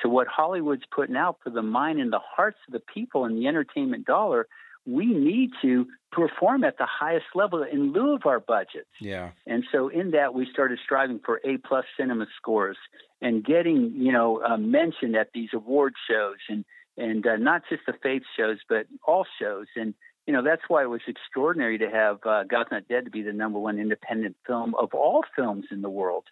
to 0.00 0.08
what 0.08 0.28
Hollywood's 0.28 0.84
putting 0.94 1.16
out 1.16 1.38
for 1.42 1.50
the 1.50 1.62
mind 1.62 2.00
and 2.00 2.12
the 2.12 2.20
hearts 2.20 2.58
of 2.68 2.72
the 2.72 2.82
people 2.94 3.24
and 3.24 3.36
the 3.36 3.48
entertainment 3.48 4.06
dollar, 4.06 4.46
we 4.86 5.06
need 5.06 5.50
to 5.62 5.86
perform 6.10 6.64
at 6.64 6.78
the 6.78 6.86
highest 6.86 7.26
level 7.34 7.62
in 7.62 7.92
lieu 7.92 8.14
of 8.14 8.26
our 8.26 8.40
budgets. 8.40 8.90
Yeah. 9.00 9.30
And 9.46 9.64
so 9.72 9.88
in 9.88 10.12
that 10.12 10.34
we 10.34 10.46
started 10.52 10.78
striving 10.84 11.20
for 11.24 11.40
A 11.44 11.56
plus 11.58 11.84
cinema 11.96 12.26
scores 12.36 12.76
and 13.20 13.44
getting, 13.44 13.92
you 13.96 14.12
know, 14.12 14.42
uh, 14.42 14.56
mentioned 14.56 15.16
at 15.16 15.28
these 15.34 15.50
award 15.52 15.94
shows 16.08 16.38
and 16.48 16.64
and 16.96 17.26
uh, 17.26 17.36
not 17.36 17.62
just 17.68 17.82
the 17.86 17.94
faith 18.02 18.22
shows, 18.36 18.58
but 18.68 18.86
all 19.06 19.26
shows. 19.40 19.66
And 19.76 19.94
you 20.26 20.32
know 20.32 20.42
that's 20.42 20.62
why 20.68 20.82
it 20.82 20.90
was 20.90 21.00
extraordinary 21.06 21.78
to 21.78 21.90
have 21.90 22.18
uh, 22.24 22.44
God's 22.44 22.70
Not 22.70 22.88
Dead 22.88 23.04
to 23.04 23.10
be 23.10 23.22
the 23.22 23.32
number 23.32 23.58
one 23.58 23.78
independent 23.78 24.36
film 24.46 24.74
of 24.78 24.94
all 24.94 25.24
films 25.34 25.66
in 25.70 25.82
the 25.82 25.90
world. 25.90 26.24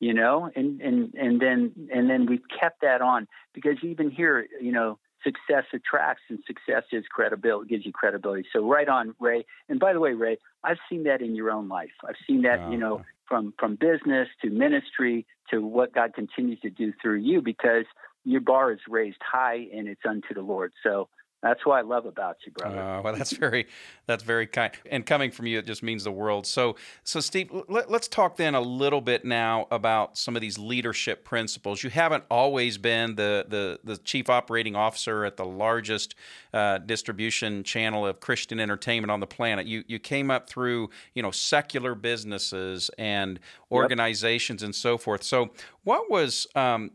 You 0.00 0.14
know, 0.14 0.50
and 0.54 0.80
and 0.80 1.14
and 1.14 1.40
then 1.40 1.72
and 1.92 2.08
then 2.08 2.26
we've 2.26 2.44
kept 2.60 2.82
that 2.82 3.00
on 3.02 3.26
because 3.52 3.78
even 3.82 4.10
here, 4.10 4.46
you 4.60 4.70
know, 4.70 4.98
success 5.24 5.64
attracts 5.72 6.22
and 6.28 6.38
success 6.46 6.84
is 6.92 7.04
credibility 7.10 7.68
gives 7.68 7.84
you 7.84 7.92
credibility 7.92 8.46
so 8.52 8.66
right 8.66 8.88
on 8.88 9.14
ray 9.18 9.44
and 9.68 9.80
by 9.80 9.92
the 9.92 10.00
way 10.00 10.12
ray 10.12 10.38
i've 10.64 10.78
seen 10.88 11.04
that 11.04 11.20
in 11.20 11.34
your 11.34 11.50
own 11.50 11.68
life 11.68 11.90
i've 12.08 12.14
seen 12.26 12.42
that 12.42 12.70
you 12.70 12.78
know 12.78 13.02
from 13.26 13.52
from 13.58 13.74
business 13.74 14.28
to 14.40 14.50
ministry 14.50 15.26
to 15.50 15.58
what 15.58 15.92
god 15.92 16.14
continues 16.14 16.60
to 16.60 16.70
do 16.70 16.92
through 17.02 17.18
you 17.18 17.42
because 17.42 17.84
your 18.28 18.42
bar 18.42 18.72
is 18.72 18.80
raised 18.88 19.22
high 19.22 19.66
and 19.74 19.88
it's 19.88 20.02
unto 20.06 20.34
the 20.34 20.42
Lord. 20.42 20.72
So 20.82 21.08
that's 21.42 21.64
what 21.64 21.76
I 21.76 21.80
love 21.82 22.04
about 22.04 22.36
you, 22.44 22.52
brother. 22.52 22.78
Uh, 22.78 23.00
well, 23.00 23.14
that's 23.14 23.32
very, 23.36 23.68
that's 24.06 24.22
very 24.22 24.46
kind. 24.46 24.72
And 24.90 25.06
coming 25.06 25.30
from 25.30 25.46
you, 25.46 25.60
it 25.60 25.66
just 25.66 25.82
means 25.82 26.04
the 26.04 26.12
world. 26.12 26.46
So, 26.46 26.76
so 27.04 27.20
Steve, 27.20 27.50
let, 27.68 27.90
us 27.90 28.06
talk 28.06 28.36
then 28.36 28.54
a 28.54 28.60
little 28.60 29.00
bit 29.00 29.24
now 29.24 29.66
about 29.70 30.18
some 30.18 30.34
of 30.36 30.42
these 30.42 30.58
leadership 30.58 31.24
principles. 31.24 31.82
You 31.82 31.88
haven't 31.88 32.24
always 32.30 32.76
been 32.76 33.14
the 33.14 33.46
the, 33.48 33.78
the 33.84 33.96
chief 33.96 34.28
operating 34.28 34.76
officer 34.76 35.24
at 35.24 35.36
the 35.36 35.46
largest 35.46 36.16
uh, 36.52 36.78
distribution 36.78 37.62
channel 37.62 38.04
of 38.04 38.20
Christian 38.20 38.60
entertainment 38.60 39.10
on 39.10 39.20
the 39.20 39.26
planet. 39.26 39.66
You 39.66 39.84
you 39.86 39.98
came 39.98 40.30
up 40.30 40.50
through 40.50 40.90
you 41.14 41.22
know 41.22 41.30
secular 41.30 41.94
businesses 41.94 42.90
and 42.98 43.40
organizations 43.70 44.60
yep. 44.60 44.66
and 44.66 44.74
so 44.74 44.98
forth. 44.98 45.22
So, 45.22 45.50
what 45.84 46.10
was 46.10 46.46
um, 46.56 46.90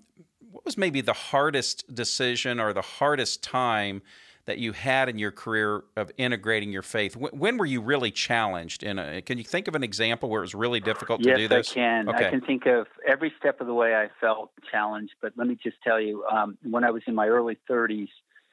what 0.53 0.65
was 0.65 0.77
maybe 0.77 1.01
the 1.01 1.13
hardest 1.13 1.93
decision 1.93 2.59
or 2.59 2.73
the 2.73 2.81
hardest 2.81 3.43
time 3.43 4.01
that 4.45 4.57
you 4.57 4.73
had 4.73 5.09
in 5.09 5.17
your 5.17 5.31
career 5.31 5.83
of 5.95 6.11
integrating 6.17 6.71
your 6.71 6.81
faith? 6.81 7.15
When 7.15 7.57
were 7.57 7.65
you 7.65 7.81
really 7.81 8.11
challenged? 8.11 8.83
In 8.83 8.99
a, 8.99 9.21
can 9.21 9.37
you 9.37 9.43
think 9.43 9.67
of 9.67 9.75
an 9.75 9.83
example 9.83 10.29
where 10.29 10.41
it 10.41 10.45
was 10.45 10.55
really 10.55 10.79
difficult 10.79 11.21
yes, 11.23 11.37
to 11.37 11.41
do 11.41 11.47
this? 11.47 11.67
Yes, 11.67 11.71
I 11.71 11.73
can. 11.73 12.09
Okay. 12.09 12.27
I 12.27 12.29
can 12.29 12.41
think 12.41 12.65
of 12.65 12.87
every 13.07 13.33
step 13.39 13.61
of 13.61 13.67
the 13.67 13.73
way 13.73 13.95
I 13.95 14.09
felt 14.21 14.51
challenged. 14.69 15.13
But 15.21 15.33
let 15.37 15.47
me 15.47 15.57
just 15.61 15.77
tell 15.83 15.99
you, 15.99 16.23
um, 16.31 16.57
when 16.63 16.83
I 16.83 16.91
was 16.91 17.01
in 17.07 17.15
my 17.15 17.27
early 17.27 17.57
30s, 17.69 18.09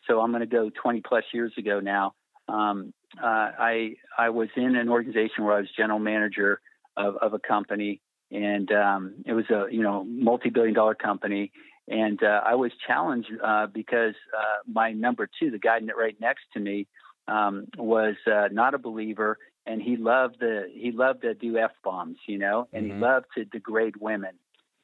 so 0.07 0.21
I'm 0.21 0.31
going 0.31 0.41
to 0.41 0.47
go 0.47 0.71
20 0.71 1.03
plus 1.03 1.25
years 1.35 1.53
ago 1.59 1.81
now. 1.81 2.15
Um, 2.49 2.95
uh, 3.23 3.27
I 3.27 3.97
I 4.17 4.31
was 4.31 4.49
in 4.57 4.77
an 4.77 4.89
organization 4.89 5.45
where 5.45 5.57
I 5.57 5.61
was 5.61 5.69
general 5.77 5.99
manager 5.99 6.61
of, 6.97 7.17
of 7.17 7.35
a 7.35 7.39
company, 7.39 8.01
and 8.31 8.71
um, 8.73 9.15
it 9.27 9.33
was 9.33 9.45
a 9.51 9.67
you 9.71 9.83
know 9.83 10.05
multi-billion 10.05 10.75
dollar 10.75 10.95
company 10.95 11.53
and 11.91 12.23
uh, 12.23 12.41
I 12.47 12.55
was 12.55 12.71
challenged 12.87 13.31
uh, 13.45 13.67
because 13.67 14.15
uh, 14.37 14.63
my 14.73 14.93
number 14.93 15.29
two, 15.39 15.51
the 15.51 15.59
guy 15.59 15.81
right 15.99 16.17
next 16.21 16.45
to 16.55 16.61
me, 16.61 16.87
um, 17.27 17.67
was 17.77 18.15
uh, 18.33 18.49
not 18.53 18.75
a 18.75 18.79
believer, 18.79 19.39
and 19.67 19.83
he 19.83 19.97
loved 19.97 20.37
the 20.41 20.69
he 20.73 20.93
loved 20.93 21.23
to 21.23 21.35
do 21.35 21.59
f 21.59 21.73
bombs, 21.85 22.17
you 22.27 22.39
know, 22.39 22.69
and 22.73 22.87
mm-hmm. 22.87 22.97
he 22.97 23.03
loved 23.03 23.27
to 23.37 23.45
degrade 23.45 23.97
women. 23.97 24.33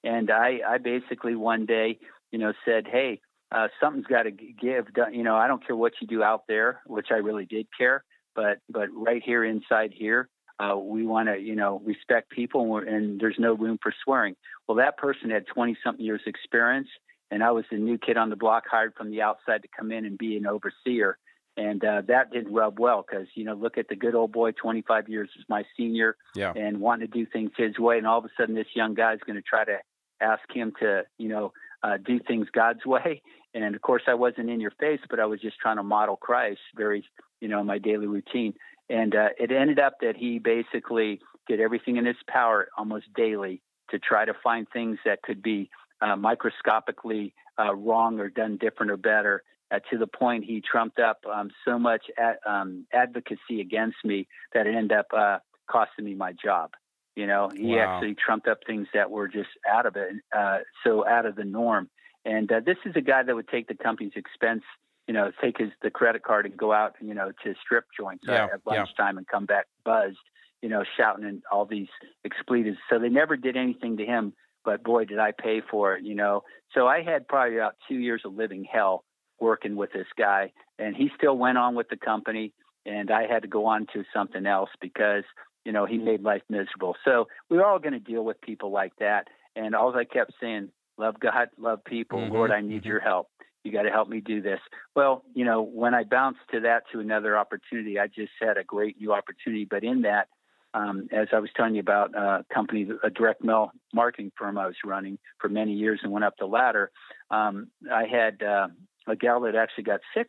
And 0.05 0.31
I, 0.31 0.61
I 0.69 0.79
basically 0.79 1.35
one 1.35 1.65
day, 1.65 1.99
you 2.33 2.39
know, 2.39 2.53
said, 2.65 2.87
"Hey, 2.87 3.21
uh, 3.53 3.69
something's 3.81 4.07
got 4.07 4.25
to 4.25 4.33
give." 4.33 4.87
You 5.13 5.23
know, 5.23 5.37
I 5.37 5.47
don't 5.47 5.65
care 5.65 5.77
what 5.77 5.93
you 6.01 6.07
do 6.07 6.23
out 6.23 6.45
there, 6.49 6.83
which 6.87 7.09
I 7.11 7.17
really 7.17 7.47
did 7.47 7.67
care, 7.77 8.05
but 8.35 8.59
but 8.69 8.89
right 8.93 9.23
here 9.25 9.45
inside 9.45 9.93
here, 9.95 10.29
uh, 10.59 10.77
we 10.77 11.07
want 11.07 11.29
to, 11.29 11.39
you 11.39 11.55
know, 11.55 11.83
respect 11.85 12.31
people, 12.31 12.79
and, 12.79 12.89
and, 12.89 13.21
there's 13.21 13.37
no 13.39 13.55
room 13.55 13.79
for 13.83 13.93
swearing. 14.05 14.35
Well, 14.67 14.79
that 14.79 14.97
person 14.97 15.31
had 15.31 15.47
20 15.47 15.77
something 15.85 16.05
years 16.05 16.23
experience, 16.27 16.89
and 17.31 17.43
I 17.43 17.51
was 17.51 17.65
the 17.71 17.77
new 17.77 17.99
kid 17.99 18.17
on 18.17 18.31
the 18.31 18.37
block, 18.37 18.65
hired 18.71 18.95
from 18.95 19.11
the 19.11 19.23
outside 19.23 19.63
to 19.63 19.69
come 19.77 19.93
in 19.93 20.05
and 20.05 20.17
be 20.17 20.37
an 20.37 20.47
overseer, 20.47 21.19
and 21.59 21.85
uh, 21.85 22.03
that 22.09 22.31
didn't 22.33 22.53
rub 22.53 22.79
well 22.79 23.05
because 23.07 23.27
you 23.35 23.45
know, 23.45 23.55
look 23.55 23.79
at 23.79 23.89
the 23.89 23.97
good 23.97 24.15
old 24.15 24.33
boy, 24.33 24.53
25 24.53 25.09
years 25.09 25.29
is 25.39 25.45
my 25.49 25.65
senior, 25.77 26.17
yeah. 26.35 26.53
and 26.57 26.81
wanting 26.81 27.07
to 27.07 27.13
do 27.13 27.27
things 27.31 27.51
his 27.57 27.79
way, 27.79 27.99
and 27.99 28.07
all 28.07 28.19
of 28.19 28.25
a 28.25 28.31
sudden 28.39 28.55
this 28.55 28.67
young 28.75 28.95
guy 28.95 29.13
is 29.13 29.21
going 29.27 29.37
to 29.37 29.43
try 29.43 29.65
to 29.65 29.79
ask 30.21 30.43
him 30.55 30.73
to, 30.81 31.03
you 31.19 31.29
know, 31.29 31.53
uh, 31.83 31.99
do 32.05 32.19
things 32.19 32.47
God's 32.53 32.85
way. 32.87 33.23
And 33.55 33.75
of 33.75 33.83
course, 33.83 34.03
I 34.07 34.15
wasn't 34.15 34.51
in 34.51 34.61
your 34.61 34.73
face, 34.73 35.01
but 35.09 35.21
I 35.21 35.27
was 35.27 35.41
just 35.41 35.59
trying 35.59 35.77
to 35.77 35.83
model 35.83 36.17
Christ 36.17 36.61
very, 36.75 37.05
you 37.41 37.49
know, 37.49 37.61
in 37.61 37.67
my 37.67 37.79
daily 37.79 38.07
routine. 38.07 38.55
And 38.89 39.15
uh, 39.15 39.29
it 39.39 39.51
ended 39.51 39.79
up 39.79 39.95
that 40.01 40.17
he 40.17 40.39
basically 40.39 41.21
did 41.49 41.61
everything 41.61 41.97
in 41.97 42.07
his 42.07 42.17
power 42.29 42.69
almost 42.77 43.07
daily 43.15 43.63
to 43.91 43.99
try 43.99 44.25
to 44.25 44.35
find 44.43 44.67
things 44.73 44.99
that 45.05 45.23
could 45.23 45.43
be 45.43 45.71
uh, 46.01 46.17
microscopically 46.17 47.35
uh, 47.59 47.75
wrong 47.75 48.21
or 48.21 48.29
done 48.29 48.59
different 48.59 48.91
or 48.93 48.97
better. 48.97 49.43
Uh, 49.73 49.81
to 49.91 49.99
the 49.99 50.07
point 50.07 50.45
he 50.45 50.63
trumped 50.63 51.01
up 51.01 51.19
um, 51.33 51.51
so 51.65 51.77
much 51.77 52.03
at, 52.17 52.39
um, 52.47 52.87
advocacy 52.93 53.61
against 53.61 53.97
me 54.05 54.29
that 54.55 54.65
it 54.65 54.77
ended 54.77 54.97
up 54.97 55.07
uh, 55.17 55.39
costing 55.69 56.05
me 56.05 56.15
my 56.15 56.33
job. 56.33 56.71
You 57.17 57.27
know, 57.27 57.51
he 57.53 57.75
wow. 57.75 57.97
actually 57.97 58.15
trumped 58.15 58.47
up 58.47 58.59
things 58.65 58.87
that 58.95 59.11
were 59.11 59.27
just 59.27 59.49
out 59.69 59.87
of 59.87 59.97
it, 59.97 60.17
uh, 60.37 60.59
so 60.85 61.05
out 61.05 61.27
of 61.27 61.35
the 61.35 61.45
norm. 61.45 61.89
And 62.25 62.51
uh, 62.53 62.61
this 62.65 62.77
is 62.85 62.95
a 62.95 63.01
guy 63.01 63.23
that 63.23 63.35
would 63.35 63.49
take 63.49 63.67
the 63.67 63.75
company's 63.75 64.13
expense 64.15 64.63
you 65.07 65.15
know, 65.15 65.31
take 65.41 65.59
his 65.59 65.71
the 65.83 65.91
credit 65.91 66.23
card 66.23 66.47
and 66.47 66.57
go 66.57 66.73
out, 66.73 66.95
you 67.01 67.15
know, 67.15 67.33
to 67.45 67.55
strip 67.63 67.85
joints 67.99 68.25
yeah, 68.27 68.49
at 68.53 68.61
lunchtime 68.67 69.15
yeah. 69.15 69.19
and 69.19 69.29
come 69.29 69.47
back 69.47 69.67
buzzed, 69.85 70.19
you 70.63 70.69
know, 70.69 70.85
shouting 70.97 71.25
and 71.25 71.43
all 71.51 71.65
these 71.65 71.89
expletives. 72.25 72.79
So 72.91 72.99
they 72.99 73.09
never 73.09 73.37
did 73.37 73.57
anything 73.57 73.97
to 73.99 74.05
him, 74.05 74.33
but 74.65 74.83
boy, 74.83 75.05
did 75.05 75.19
I 75.19 75.33
pay 75.33 75.63
for 75.71 75.95
it, 75.95 76.05
you 76.05 76.15
know. 76.15 76.43
So 76.75 76.89
I 76.89 77.03
had 77.03 77.29
probably 77.29 77.57
about 77.57 77.77
two 77.89 77.97
years 77.97 78.23
of 78.25 78.35
living 78.35 78.65
hell 78.71 79.05
working 79.39 79.77
with 79.77 79.93
this 79.93 80.07
guy, 80.19 80.53
and 80.79 80.97
he 80.97 81.11
still 81.17 81.37
went 81.39 81.59
on 81.59 81.75
with 81.75 81.89
the 81.89 81.97
company, 81.97 82.53
and 82.85 83.11
I 83.11 83.27
had 83.27 83.43
to 83.43 83.49
go 83.49 83.67
on 83.67 83.87
to 83.93 84.05
something 84.13 84.47
else 84.47 84.71
because 84.81 85.25
you 85.65 85.73
know 85.73 85.87
he 85.87 85.99
made 85.99 86.23
life 86.23 86.43
miserable. 86.49 86.97
So 87.05 87.29
we're 87.49 87.65
all 87.65 87.79
going 87.79 87.93
to 87.93 88.01
deal 88.01 88.25
with 88.25 88.41
people 88.41 88.73
like 88.73 88.93
that, 88.99 89.29
and 89.55 89.75
all 89.77 89.95
I 89.97 90.05
kept 90.05 90.33
saying, 90.41 90.71
love 90.99 91.21
God, 91.21 91.49
love 91.59 91.85
people, 91.85 92.19
mm-hmm, 92.19 92.35
Lord, 92.35 92.51
I 92.51 92.61
need 92.61 92.81
mm-hmm. 92.81 92.89
your 92.89 93.01
help 93.01 93.29
you 93.67 93.73
got 93.73 93.83
to 93.83 93.91
help 93.91 94.09
me 94.09 94.21
do 94.21 94.41
this. 94.41 94.61
Well, 94.95 95.25
you 95.35 95.45
know, 95.45 95.61
when 95.63 95.93
I 95.95 96.05
bounced 96.05 96.41
to 96.53 96.61
that 96.61 96.85
to 96.93 97.01
another 97.01 97.37
opportunity, 97.37 97.99
I 97.99 98.07
just 98.07 98.33
had 98.41 98.57
a 98.57 98.65
great 98.65 98.99
new 99.01 99.13
opportunity. 99.13 99.67
But 99.69 99.85
in 99.85 100.03
that, 100.03 100.29
um, 100.73 101.09
as 101.13 101.29
I 101.33 101.41
was 101.41 101.51
telling 101.57 101.75
you 101.75 101.81
about 101.81 102.15
a 102.15 102.45
company, 102.53 102.89
a 103.03 103.11
direct 103.11 103.43
mail 103.43 103.73
marketing 103.93 104.31
firm 104.39 104.57
I 104.57 104.67
was 104.67 104.77
running 104.85 105.19
for 105.41 105.49
many 105.49 105.73
years 105.73 106.01
and 106.03 106.13
went 106.13 106.25
up 106.25 106.35
the 106.39 106.47
ladder. 106.47 106.91
Um, 107.31 107.69
I 107.93 108.05
had 108.05 108.43
uh, 108.43 108.69
a 109.07 109.17
gal 109.17 109.41
that 109.43 109.57
actually 109.57 109.85
got 109.85 110.01
sick 110.15 110.29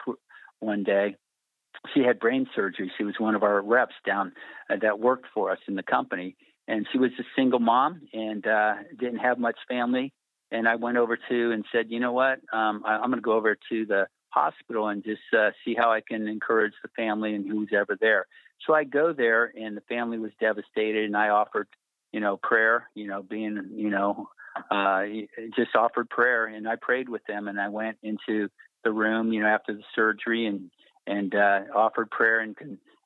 one 0.60 0.84
day. 0.84 1.15
She 1.93 2.02
had 2.02 2.19
brain 2.19 2.47
surgery. 2.56 2.91
She 2.97 3.04
was 3.04 3.15
one 3.19 3.36
of 3.36 3.43
our 3.43 3.62
reps 3.62 3.93
down 4.06 4.32
uh, 4.69 4.78
that 4.82 5.00
worked 5.00 5.28
for 5.34 5.52
us 5.52 5.60
in 5.67 5.76
the 5.76 5.84
company, 5.84 6.36
and 6.67 6.88
she 6.91 6.97
was 6.97 7.12
a 7.19 7.23
single 7.36 7.60
mom 7.60 8.02
and 8.13 8.47
uh, 8.47 8.76
didn't 8.97 9.19
have 9.19 9.38
much 9.38 9.58
family. 9.67 10.13
And 10.51 10.67
I 10.67 10.75
went 10.75 10.97
over 10.97 11.17
to 11.17 11.51
and 11.51 11.65
said, 11.71 11.88
you 11.89 11.99
know 11.99 12.13
what, 12.13 12.39
um, 12.53 12.83
I, 12.86 12.95
am 12.95 13.10
going 13.10 13.15
to 13.15 13.21
go 13.21 13.33
over 13.33 13.57
to 13.69 13.86
the 13.86 14.07
hospital 14.29 14.88
and 14.88 15.03
just 15.03 15.21
uh, 15.38 15.51
see 15.65 15.75
how 15.75 15.91
I 15.91 16.01
can 16.01 16.27
encourage 16.27 16.73
the 16.81 16.89
family 16.95 17.33
and 17.33 17.47
who's 17.47 17.69
ever 17.73 17.97
there. 17.99 18.25
So 18.65 18.73
I 18.73 18.83
go 18.83 19.13
there, 19.13 19.51
and 19.55 19.77
the 19.77 19.81
family 19.81 20.17
was 20.17 20.31
devastated, 20.39 21.05
and 21.05 21.15
I 21.15 21.29
offered, 21.29 21.67
you 22.12 22.19
know, 22.19 22.38
prayer, 22.38 22.89
you 22.95 23.07
know, 23.07 23.21
being, 23.21 23.69
you 23.75 23.89
know, 23.89 24.29
uh, 24.71 25.03
just 25.55 25.75
offered 25.75 26.10
prayer, 26.10 26.45
and 26.45 26.67
I 26.67 26.75
prayed 26.75 27.10
with 27.10 27.23
them, 27.27 27.47
and 27.47 27.60
I 27.60 27.69
went 27.69 27.97
into 28.01 28.49
the 28.83 28.91
room, 28.91 29.31
you 29.31 29.41
know, 29.41 29.47
after 29.47 29.73
the 29.73 29.83
surgery, 29.95 30.45
and 30.47 30.71
and 31.05 31.33
uh, 31.36 31.62
offered 31.75 32.10
prayer 32.10 32.39
and 32.39 32.55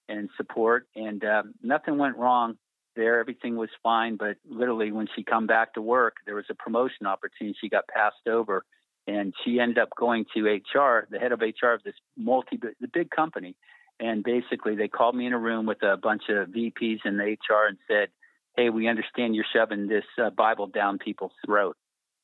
and 0.08 0.30
support, 0.38 0.88
and 0.96 1.24
uh, 1.24 1.44
nothing 1.62 1.98
went 1.98 2.18
wrong 2.18 2.58
there. 2.96 3.20
Everything 3.20 3.56
was 3.56 3.70
fine, 3.82 4.18
but 4.18 4.38
literally 4.50 4.92
when 4.92 5.08
she 5.16 5.24
come 5.24 5.48
back 5.48 5.74
to 5.74 5.82
work, 5.82 6.16
there 6.26 6.36
was 6.36 6.46
a 6.50 6.56
promotion 6.56 7.06
opportunity. 7.06 7.58
She 7.60 7.70
got 7.70 7.88
passed 7.88 8.28
over, 8.28 8.66
and 9.08 9.34
she 9.44 9.60
ended 9.60 9.78
up 9.78 9.90
going 9.98 10.26
to 10.36 10.46
HR, 10.46 11.08
the 11.10 11.20
head 11.20 11.32
of 11.32 11.42
HR 11.42 11.74
of 11.74 11.84
this 11.84 11.96
multi, 12.18 12.58
the 12.58 12.88
big 12.88 13.10
company, 13.10 13.56
and 14.00 14.24
basically 14.24 14.76
they 14.76 14.88
called 14.88 15.16
me 15.16 15.26
in 15.26 15.34
a 15.34 15.40
room 15.40 15.66
with 15.66 15.84
a 15.84 15.98
bunch 15.98 16.24
of 16.30 16.50
VPs 16.50 17.00
in 17.06 17.18
the 17.18 17.24
HR 17.24 17.68
and 17.68 17.78
said, 17.88 18.10
"Hey, 18.56 18.70
we 18.70 18.88
understand 18.88 19.36
you're 19.36 19.46
shoving 19.54 19.88
this 19.88 20.06
uh, 20.22 20.30
Bible 20.30 20.68
down 20.68 20.98
people's 20.98 21.34
throat." 21.46 21.78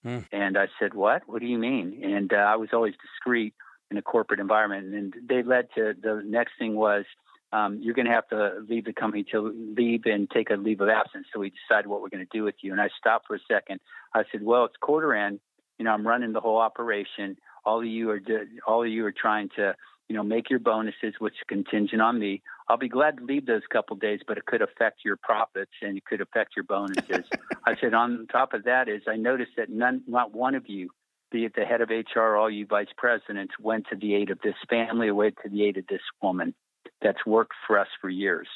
Hmm. 0.04 0.20
And 0.32 0.58
I 0.58 0.68
said, 0.80 0.94
"What? 0.94 1.24
What 1.28 1.40
do 1.40 1.48
you 1.48 1.58
mean?" 1.58 2.02
And 2.04 2.32
uh, 2.34 2.38
I 2.38 2.56
was 2.56 2.70
always 2.74 2.94
discreet 3.02 3.54
in 3.90 3.98
a 3.98 4.02
corporate 4.02 4.40
environment, 4.40 4.94
and 4.94 5.14
they 5.28 5.44
led 5.44 5.70
to 5.76 5.94
the 6.00 6.22
next 6.26 6.54
thing 6.60 6.76
was. 6.76 7.06
Um, 7.54 7.80
you're 7.82 7.94
going 7.94 8.08
to 8.08 8.12
have 8.12 8.28
to 8.30 8.66
leave 8.68 8.86
the 8.86 8.94
company 8.94 9.24
to 9.32 9.54
leave 9.78 10.02
and 10.06 10.30
take 10.30 10.50
a 10.50 10.56
leave 10.56 10.82
of 10.82 10.90
absence. 10.90 11.28
So 11.34 11.40
we 11.40 11.54
decided 11.68 11.88
what 11.88 12.02
we're 12.02 12.10
going 12.10 12.26
to 12.26 12.38
do 12.38 12.44
with 12.44 12.56
you. 12.62 12.74
And 12.74 12.82
I 12.82 12.90
stopped 13.00 13.28
for 13.28 13.36
a 13.36 13.40
second. 13.50 13.80
I 14.14 14.24
said, 14.32 14.44
"Well, 14.44 14.66
it's 14.66 14.76
quarter 14.82 15.14
end 15.14 15.40
you 15.78 15.86
know, 15.86 15.92
I'm 15.92 16.06
running 16.06 16.34
the 16.34 16.40
whole 16.40 16.58
operation. 16.58 17.38
All 17.66 17.80
of 17.80 17.86
you 17.86 18.10
are 18.10 18.22
all 18.66 18.84
of 18.84 18.90
you 18.90 19.06
are 19.06 19.12
trying 19.12 19.50
to, 19.56 19.76
you 20.08 20.16
know, 20.16 20.24
make 20.24 20.50
your 20.50 20.60
bonuses, 20.60 21.16
which 21.20 21.34
is 21.34 21.40
contingent 21.48 22.02
on 22.02 22.20
me. 22.20 22.42
I'll 22.70 22.78
be 22.78 22.90
glad 22.90 23.18
to 23.18 23.24
leave 23.24 23.46
those 23.46 23.62
couple 23.72 23.96
days, 23.96 24.22
but 24.28 24.38
it 24.38 24.46
could 24.46 24.62
affect 24.62 25.06
your 25.06 25.18
profits 25.18 25.72
and 25.82 25.98
it 25.98 26.06
could 26.06 26.22
affect 26.22 26.56
your 26.56 26.64
bonuses. 26.64 27.26
I 27.66 27.76
said, 27.80 27.94
on 27.94 28.28
top 28.32 28.54
of 28.54 28.64
that 28.64 28.90
is 28.90 29.04
I 29.08 29.16
noticed 29.16 29.52
that 29.58 29.70
none, 29.70 30.04
not 30.08 30.34
one 30.34 30.56
of 30.56 30.68
you, 30.68 30.90
be 31.32 31.46
it 31.46 31.54
the 31.56 31.66
head 31.66 31.82
of 31.82 31.90
HR, 31.90 32.36
all 32.36 32.50
you 32.50 32.66
vice 32.66 32.88
presidents, 32.98 33.54
went 33.60 33.86
to 33.90 33.96
the 33.96 34.16
aid 34.16 34.32
of 34.32 34.40
this 34.42 34.56
family 34.70 35.10
or 35.10 35.16
went 35.16 35.36
to 35.44 35.50
the 35.50 35.66
aid 35.66 35.78
of 35.78 35.88
this 35.88 36.02
woman 36.22 36.54
that's 37.02 37.26
worked 37.26 37.54
for 37.66 37.80
us 37.80 37.88
for 38.02 38.10
years. 38.10 38.48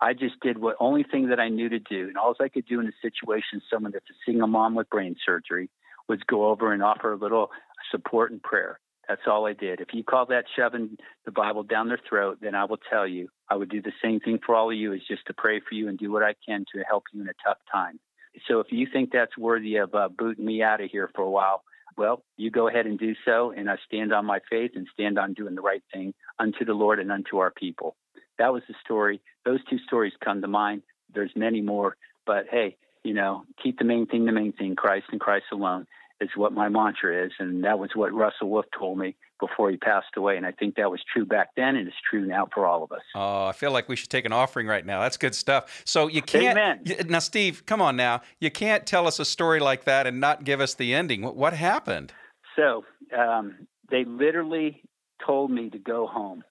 I 0.00 0.12
just 0.12 0.38
did 0.40 0.58
what 0.58 0.76
only 0.78 1.04
thing 1.04 1.28
that 1.28 1.40
I 1.40 1.48
knew 1.48 1.68
to 1.70 1.78
do, 1.78 2.08
and 2.08 2.18
all 2.18 2.34
I 2.40 2.48
could 2.48 2.66
do 2.66 2.80
in 2.80 2.86
a 2.86 2.92
situation, 3.00 3.62
someone 3.72 3.92
that's 3.92 4.10
a 4.10 4.30
single 4.30 4.48
mom 4.48 4.74
with 4.74 4.90
brain 4.90 5.16
surgery, 5.24 5.70
was 6.08 6.20
go 6.26 6.48
over 6.48 6.72
and 6.72 6.82
offer 6.82 7.12
a 7.12 7.16
little 7.16 7.50
support 7.90 8.30
and 8.30 8.42
prayer. 8.42 8.78
That's 9.08 9.22
all 9.26 9.46
I 9.46 9.52
did. 9.52 9.80
If 9.80 9.88
you 9.92 10.02
call 10.02 10.26
that 10.26 10.44
shoving 10.54 10.96
the 11.24 11.30
Bible 11.30 11.62
down 11.62 11.88
their 11.88 12.00
throat, 12.08 12.38
then 12.40 12.54
I 12.54 12.64
will 12.64 12.78
tell 12.90 13.06
you 13.06 13.28
I 13.48 13.56
would 13.56 13.70
do 13.70 13.80
the 13.80 13.92
same 14.02 14.20
thing 14.20 14.38
for 14.44 14.54
all 14.54 14.70
of 14.70 14.76
you 14.76 14.92
is 14.92 15.02
just 15.08 15.26
to 15.28 15.34
pray 15.34 15.60
for 15.60 15.74
you 15.74 15.88
and 15.88 15.96
do 15.96 16.10
what 16.10 16.22
I 16.22 16.34
can 16.46 16.64
to 16.74 16.82
help 16.82 17.04
you 17.12 17.22
in 17.22 17.28
a 17.28 17.34
tough 17.44 17.58
time. 17.72 18.00
So 18.48 18.60
if 18.60 18.66
you 18.70 18.86
think 18.92 19.10
that's 19.12 19.38
worthy 19.38 19.76
of 19.76 19.94
uh, 19.94 20.08
booting 20.08 20.44
me 20.44 20.62
out 20.62 20.80
of 20.80 20.90
here 20.90 21.08
for 21.14 21.22
a 21.22 21.30
while, 21.30 21.62
well, 21.96 22.22
you 22.36 22.50
go 22.50 22.68
ahead 22.68 22.86
and 22.86 22.98
do 22.98 23.14
so, 23.24 23.52
and 23.56 23.70
I 23.70 23.76
stand 23.86 24.12
on 24.12 24.26
my 24.26 24.40
faith 24.50 24.72
and 24.74 24.86
stand 24.92 25.18
on 25.18 25.34
doing 25.34 25.54
the 25.54 25.62
right 25.62 25.82
thing 25.92 26.14
unto 26.38 26.64
the 26.64 26.74
Lord 26.74 26.98
and 27.00 27.10
unto 27.10 27.38
our 27.38 27.50
people. 27.50 27.96
That 28.38 28.52
was 28.52 28.62
the 28.68 28.74
story. 28.84 29.20
Those 29.44 29.60
two 29.68 29.78
stories 29.86 30.12
come 30.22 30.42
to 30.42 30.48
mind. 30.48 30.82
There's 31.14 31.32
many 31.34 31.62
more, 31.62 31.96
but 32.26 32.46
hey, 32.50 32.76
you 33.02 33.14
know, 33.14 33.44
keep 33.62 33.78
the 33.78 33.84
main 33.84 34.06
thing 34.06 34.26
the 34.26 34.32
main 34.32 34.52
thing, 34.52 34.76
Christ 34.76 35.06
and 35.12 35.20
Christ 35.20 35.46
alone 35.52 35.86
is 36.20 36.30
what 36.36 36.52
my 36.52 36.68
mantra 36.68 37.26
is. 37.26 37.32
And 37.38 37.64
that 37.64 37.78
was 37.78 37.90
what 37.94 38.12
Russell 38.12 38.48
Wolfe 38.48 38.66
told 38.76 38.98
me 38.98 39.16
before 39.38 39.70
he 39.70 39.76
passed 39.76 40.16
away. 40.16 40.36
And 40.36 40.46
I 40.46 40.52
think 40.52 40.76
that 40.76 40.90
was 40.90 41.00
true 41.12 41.26
back 41.26 41.50
then 41.56 41.76
and 41.76 41.86
it's 41.86 41.96
true 42.08 42.24
now 42.24 42.48
for 42.52 42.66
all 42.66 42.82
of 42.82 42.92
us. 42.92 43.02
Oh, 43.14 43.46
I 43.46 43.52
feel 43.52 43.70
like 43.70 43.88
we 43.88 43.96
should 43.96 44.10
take 44.10 44.24
an 44.24 44.32
offering 44.32 44.66
right 44.66 44.84
now. 44.84 45.00
That's 45.00 45.16
good 45.16 45.34
stuff. 45.34 45.82
So 45.84 46.08
you 46.08 46.22
can't. 46.22 46.58
Amen. 46.58 47.06
Now, 47.08 47.18
Steve, 47.18 47.66
come 47.66 47.82
on 47.82 47.96
now. 47.96 48.22
You 48.40 48.50
can't 48.50 48.86
tell 48.86 49.06
us 49.06 49.18
a 49.18 49.24
story 49.24 49.60
like 49.60 49.84
that 49.84 50.06
and 50.06 50.20
not 50.20 50.44
give 50.44 50.60
us 50.60 50.74
the 50.74 50.94
ending. 50.94 51.22
What, 51.22 51.36
what 51.36 51.52
happened? 51.52 52.12
So 52.56 52.84
um, 53.16 53.66
they 53.90 54.04
literally 54.04 54.82
told 55.24 55.50
me 55.50 55.70
to 55.70 55.78
go 55.78 56.06
home. 56.06 56.42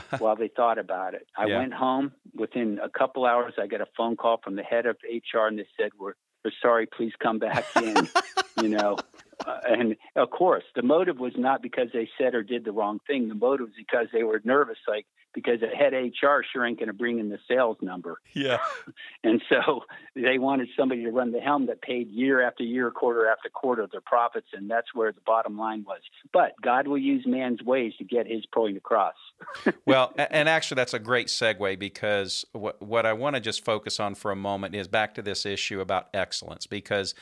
while 0.20 0.36
they 0.36 0.48
thought 0.48 0.78
about 0.78 1.12
it. 1.12 1.26
I 1.36 1.44
yeah. 1.44 1.58
went 1.58 1.74
home. 1.74 2.12
Within 2.34 2.80
a 2.82 2.88
couple 2.88 3.26
hours, 3.26 3.52
I 3.60 3.66
got 3.66 3.82
a 3.82 3.86
phone 3.94 4.16
call 4.16 4.40
from 4.42 4.56
the 4.56 4.62
head 4.62 4.86
of 4.86 4.96
HR, 5.04 5.48
and 5.48 5.58
they 5.58 5.66
said, 5.78 5.90
"We're 6.00 6.14
we're 6.44 6.52
sorry. 6.60 6.86
Please 6.86 7.12
come 7.22 7.38
back 7.38 7.64
in." 7.76 8.08
you 8.56 8.68
know, 8.68 8.98
uh, 9.46 9.58
and 9.68 9.96
of 10.16 10.30
course, 10.30 10.64
the 10.74 10.82
motive 10.82 11.18
was 11.18 11.32
not 11.36 11.62
because 11.62 11.88
they 11.92 12.08
said 12.18 12.34
or 12.34 12.42
did 12.42 12.64
the 12.64 12.72
wrong 12.72 13.00
thing. 13.06 13.28
The 13.28 13.34
motive 13.34 13.68
was 13.68 13.76
because 13.76 14.06
they 14.12 14.22
were 14.22 14.40
nervous, 14.44 14.78
like 14.86 15.06
because 15.34 15.60
the 15.60 15.68
head 15.68 15.92
HR 15.92 16.42
sure 16.52 16.66
ain't 16.66 16.78
going 16.78 16.88
to 16.88 16.92
bring 16.92 17.18
in 17.18 17.28
the 17.28 17.38
sales 17.48 17.76
number. 17.80 18.18
Yeah. 18.32 18.58
and 19.24 19.42
so 19.48 19.84
they 20.14 20.38
wanted 20.38 20.68
somebody 20.76 21.04
to 21.04 21.10
run 21.10 21.32
the 21.32 21.40
helm 21.40 21.66
that 21.66 21.82
paid 21.82 22.10
year 22.10 22.42
after 22.46 22.62
year, 22.62 22.90
quarter 22.90 23.28
after 23.28 23.48
quarter 23.48 23.86
their 23.90 24.00
profits, 24.00 24.48
and 24.52 24.70
that's 24.70 24.94
where 24.94 25.12
the 25.12 25.20
bottom 25.24 25.58
line 25.58 25.84
was. 25.86 26.00
But 26.32 26.52
God 26.62 26.86
will 26.88 26.98
use 26.98 27.24
man's 27.26 27.62
ways 27.62 27.92
to 27.98 28.04
get 28.04 28.26
His 28.26 28.44
point 28.46 28.76
across. 28.76 29.14
well, 29.86 30.12
and 30.16 30.48
actually, 30.48 30.76
that's 30.76 30.94
a 30.94 30.98
great 30.98 31.28
segue 31.28 31.78
because 31.78 32.44
what 32.52 32.80
what 32.82 33.06
I 33.06 33.12
want 33.12 33.36
to 33.36 33.40
just 33.40 33.64
focus 33.64 34.00
on 34.00 34.14
for 34.14 34.30
a 34.30 34.36
moment 34.36 34.74
is 34.74 34.88
back 34.88 35.14
to 35.14 35.22
this 35.22 35.46
issue 35.46 35.80
about 35.80 36.08
excellence 36.14 36.66
because 36.66 37.14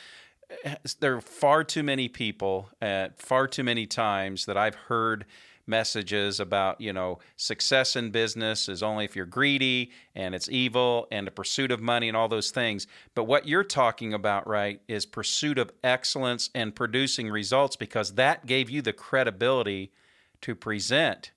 eh, 0.63 0.75
there 0.99 1.15
are 1.15 1.21
far 1.21 1.63
too 1.63 1.83
many 1.83 2.07
people 2.07 2.69
at 2.81 3.19
far 3.19 3.47
too 3.47 3.63
many 3.63 3.85
times 3.85 4.45
that 4.45 4.57
I've 4.57 4.75
heard 4.75 5.25
messages 5.71 6.39
about 6.39 6.79
you 6.79 6.93
know 6.93 7.17
success 7.35 7.95
in 7.95 8.11
business 8.11 8.69
is 8.69 8.83
only 8.83 9.05
if 9.05 9.15
you're 9.15 9.25
greedy 9.25 9.89
and 10.13 10.35
it's 10.35 10.49
evil 10.49 11.07
and 11.11 11.25
the 11.25 11.31
pursuit 11.31 11.71
of 11.71 11.81
money 11.81 12.07
and 12.07 12.15
all 12.15 12.27
those 12.27 12.51
things. 12.51 12.85
But 13.15 13.23
what 13.23 13.47
you're 13.47 13.63
talking 13.63 14.13
about 14.13 14.47
right 14.47 14.79
is 14.87 15.07
pursuit 15.07 15.57
of 15.57 15.71
excellence 15.83 16.51
and 16.53 16.75
producing 16.75 17.31
results 17.31 17.75
because 17.75 18.13
that 18.13 18.45
gave 18.45 18.69
you 18.69 18.83
the 18.83 18.93
credibility 18.93 19.91
to 20.41 20.53
present 20.53 21.31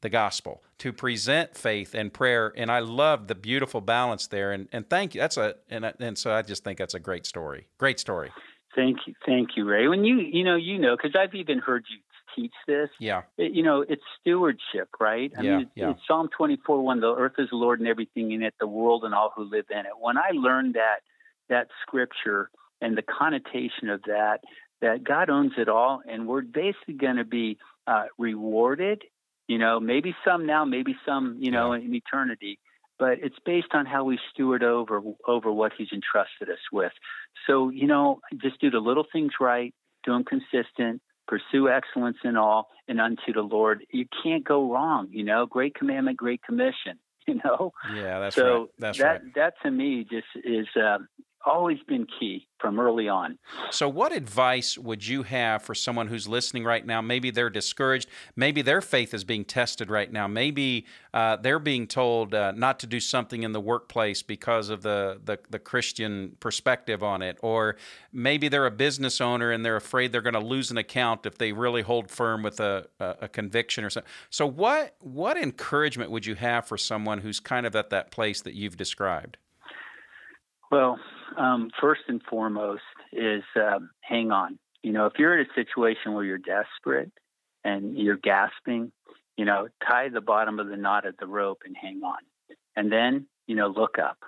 the 0.00 0.08
gospel 0.08 0.62
to 0.78 0.92
present 0.92 1.56
faith 1.56 1.94
and 1.94 2.12
prayer. 2.12 2.52
And 2.56 2.70
i 2.70 2.80
love 2.80 3.28
the 3.28 3.34
beautiful 3.34 3.80
balance 3.80 4.26
there. 4.26 4.52
And, 4.52 4.68
and 4.72 4.88
thank 4.88 5.14
you. 5.14 5.20
That's 5.20 5.36
a 5.36 5.56
and, 5.70 5.84
and 6.00 6.18
so 6.18 6.32
i 6.32 6.42
just 6.42 6.64
think 6.64 6.78
that's 6.78 6.94
a 6.94 7.00
great 7.00 7.26
story. 7.26 7.68
Great 7.78 7.98
story. 7.98 8.30
Thank 8.74 8.98
you 9.06 9.14
thank 9.24 9.50
you 9.56 9.64
ray. 9.64 9.88
When 9.88 10.04
you 10.04 10.18
you 10.18 10.44
know 10.44 10.56
you 10.56 10.78
know 10.78 10.96
because 10.96 11.16
i've 11.18 11.34
even 11.34 11.58
heard 11.58 11.84
you 11.90 11.98
teach 12.36 12.52
this. 12.66 12.90
Yeah. 13.00 13.22
It, 13.38 13.52
you 13.52 13.62
know, 13.62 13.84
it's 13.88 14.02
stewardship, 14.20 14.88
right? 15.00 15.32
I 15.36 15.42
yeah, 15.42 15.56
mean, 15.58 15.70
yeah. 15.74 15.90
it's 15.90 16.00
Psalm 16.06 16.28
24 16.36 16.82
1, 16.82 17.00
the 17.00 17.14
earth 17.14 17.34
is 17.38 17.48
the 17.50 17.56
Lord 17.56 17.80
and 17.80 17.88
everything 17.88 18.32
in 18.32 18.42
it, 18.42 18.54
the 18.60 18.66
world 18.66 19.04
and 19.04 19.14
all 19.14 19.32
who 19.34 19.44
live 19.44 19.66
in 19.70 19.78
it. 19.78 19.92
When 19.98 20.16
I 20.16 20.30
learned 20.32 20.74
that, 20.74 21.00
that 21.48 21.68
scripture 21.82 22.50
and 22.80 22.96
the 22.96 23.02
connotation 23.02 23.88
of 23.88 24.02
that, 24.02 24.40
that 24.82 25.04
God 25.04 25.30
owns 25.30 25.52
it 25.56 25.68
all, 25.68 26.02
and 26.06 26.28
we're 26.28 26.42
basically 26.42 26.94
going 26.94 27.16
to 27.16 27.24
be 27.24 27.58
uh, 27.86 28.06
rewarded. 28.18 29.02
You 29.48 29.58
know, 29.58 29.78
maybe 29.80 30.14
some 30.24 30.44
now, 30.44 30.64
maybe 30.64 30.96
some, 31.06 31.36
you 31.40 31.50
know, 31.50 31.72
yeah. 31.72 31.84
in 31.84 31.94
eternity. 31.94 32.58
But 32.98 33.18
it's 33.22 33.36
based 33.44 33.68
on 33.72 33.86
how 33.86 34.04
we 34.04 34.18
steward 34.32 34.62
over 34.62 35.02
over 35.26 35.52
what 35.52 35.72
He's 35.76 35.92
entrusted 35.92 36.48
us 36.50 36.62
with. 36.72 36.92
So, 37.46 37.68
you 37.68 37.86
know, 37.86 38.20
just 38.42 38.60
do 38.60 38.70
the 38.70 38.78
little 38.78 39.06
things 39.12 39.32
right, 39.40 39.74
do 40.04 40.12
them 40.12 40.24
consistent, 40.24 41.02
pursue 41.26 41.68
excellence 41.68 42.18
in 42.24 42.36
all 42.36 42.68
and 42.88 43.00
unto 43.00 43.32
the 43.32 43.42
Lord. 43.42 43.84
You 43.90 44.06
can't 44.22 44.44
go 44.44 44.72
wrong, 44.72 45.08
you 45.10 45.24
know. 45.24 45.46
Great 45.46 45.74
commandment, 45.74 46.16
great 46.16 46.42
commission, 46.42 46.98
you 47.26 47.40
know. 47.44 47.72
Yeah, 47.94 48.20
that's 48.20 48.36
so 48.36 48.58
right. 48.58 48.68
That's 48.78 48.98
that, 48.98 49.04
right. 49.04 49.34
That 49.34 49.54
to 49.62 49.70
me 49.70 50.06
just 50.10 50.26
is 50.44 50.66
uh, 50.76 50.98
always 51.46 51.78
been 51.86 52.06
key 52.18 52.46
from 52.58 52.80
early 52.80 53.08
on. 53.08 53.38
So, 53.70 53.88
what 53.88 54.12
advice 54.12 54.76
would 54.76 55.06
you 55.06 55.22
have 55.22 55.62
for 55.62 55.74
someone 55.74 56.08
who's 56.08 56.26
listening 56.26 56.64
right 56.64 56.84
now? 56.84 57.00
Maybe 57.00 57.30
they're 57.30 57.50
discouraged. 57.50 58.08
Maybe 58.34 58.62
their 58.62 58.80
faith 58.80 59.14
is 59.14 59.24
being 59.24 59.44
tested 59.44 59.90
right 59.90 60.12
now. 60.12 60.26
Maybe 60.26 60.86
uh, 61.14 61.36
they're 61.36 61.58
being 61.58 61.86
told 61.86 62.34
uh, 62.34 62.52
not 62.52 62.80
to 62.80 62.86
do 62.86 63.00
something 63.00 63.42
in 63.42 63.52
the 63.52 63.60
workplace 63.60 64.22
because 64.22 64.68
of 64.68 64.82
the, 64.82 65.20
the, 65.24 65.38
the 65.48 65.58
Christian 65.58 66.36
perspective 66.40 67.02
on 67.02 67.22
it. 67.22 67.38
Or 67.42 67.76
maybe 68.12 68.48
they're 68.48 68.66
a 68.66 68.70
business 68.70 69.20
owner 69.20 69.52
and 69.52 69.64
they're 69.64 69.76
afraid 69.76 70.12
they're 70.12 70.22
going 70.22 70.34
to 70.34 70.40
lose 70.40 70.70
an 70.70 70.78
account 70.78 71.26
if 71.26 71.38
they 71.38 71.52
really 71.52 71.82
hold 71.82 72.10
firm 72.10 72.42
with 72.42 72.60
a, 72.60 72.86
a, 72.98 73.14
a 73.22 73.28
conviction 73.28 73.84
or 73.84 73.90
something. 73.90 74.10
So, 74.30 74.46
what, 74.46 74.96
what 75.00 75.36
encouragement 75.36 76.10
would 76.10 76.26
you 76.26 76.34
have 76.34 76.66
for 76.66 76.76
someone 76.76 77.18
who's 77.18 77.40
kind 77.40 77.66
of 77.66 77.76
at 77.76 77.90
that 77.90 78.10
place 78.10 78.42
that 78.42 78.54
you've 78.54 78.76
described? 78.76 79.36
Well, 80.70 80.98
um, 81.36 81.70
first 81.80 82.02
and 82.08 82.22
foremost 82.28 82.82
is 83.12 83.42
um, 83.56 83.90
hang 84.00 84.30
on. 84.30 84.58
You 84.82 84.92
know, 84.92 85.06
if 85.06 85.14
you're 85.18 85.38
in 85.38 85.46
a 85.46 85.54
situation 85.54 86.14
where 86.14 86.24
you're 86.24 86.38
desperate 86.38 87.10
and 87.64 87.96
you're 87.98 88.16
gasping, 88.16 88.92
you 89.36 89.44
know, 89.44 89.68
tie 89.86 90.08
the 90.08 90.20
bottom 90.20 90.58
of 90.58 90.68
the 90.68 90.76
knot 90.76 91.06
of 91.06 91.16
the 91.18 91.26
rope 91.26 91.62
and 91.64 91.76
hang 91.76 92.02
on. 92.02 92.18
And 92.76 92.90
then, 92.92 93.26
you 93.46 93.56
know, 93.56 93.68
look 93.68 93.98
up. 93.98 94.18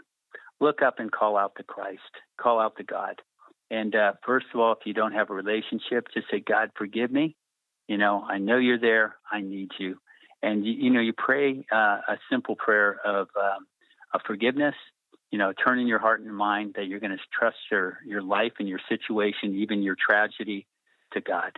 Look 0.61 0.83
up 0.83 0.99
and 0.99 1.13
call 1.13 1.37
out 1.37 1.53
to 1.57 1.63
Christ, 1.63 2.01
call 2.41 2.59
out 2.59 2.77
to 2.79 2.85
God. 2.85 3.23
And 3.71 3.95
uh, 3.95 4.15
first 4.27 4.47
of 4.53 4.61
all, 4.61 4.73
if 4.73 4.79
you 4.85 4.95
don't 4.95 5.13
have 5.13 5.31
a 5.31 5.35
relationship, 5.35 6.09
just 6.13 6.27
say, 6.31 6.41
God, 6.41 6.71
forgive 6.77 7.13
me. 7.13 7.37
You 7.87 7.97
know, 7.97 8.25
I 8.29 8.39
know 8.39 8.59
you're 8.59 8.81
there. 8.81 9.17
I 9.31 9.41
need 9.41 9.71
you. 9.79 9.99
And, 10.43 10.67
you, 10.67 10.73
you 10.73 10.91
know, 10.91 11.01
you 11.01 11.13
pray 11.13 11.65
uh, 11.73 12.01
a 12.09 12.19
simple 12.31 12.57
prayer 12.57 12.99
of, 13.05 13.29
um, 13.41 13.67
of 14.15 14.23
forgiveness 14.27 14.75
you 15.31 15.39
know, 15.39 15.53
turning 15.53 15.87
your 15.87 15.99
heart 15.99 16.21
and 16.21 16.35
mind 16.35 16.75
that 16.77 16.87
you're 16.87 17.01
going 17.01 17.17
to 17.17 17.19
trust 17.39 17.57
your 17.71 17.99
your 18.07 18.23
life 18.23 18.53
and 18.59 18.69
your 18.69 18.81
situation, 18.89 19.55
even 19.57 19.83
your 19.83 19.97
tragedy, 19.97 20.67
to 21.13 21.21
God, 21.21 21.53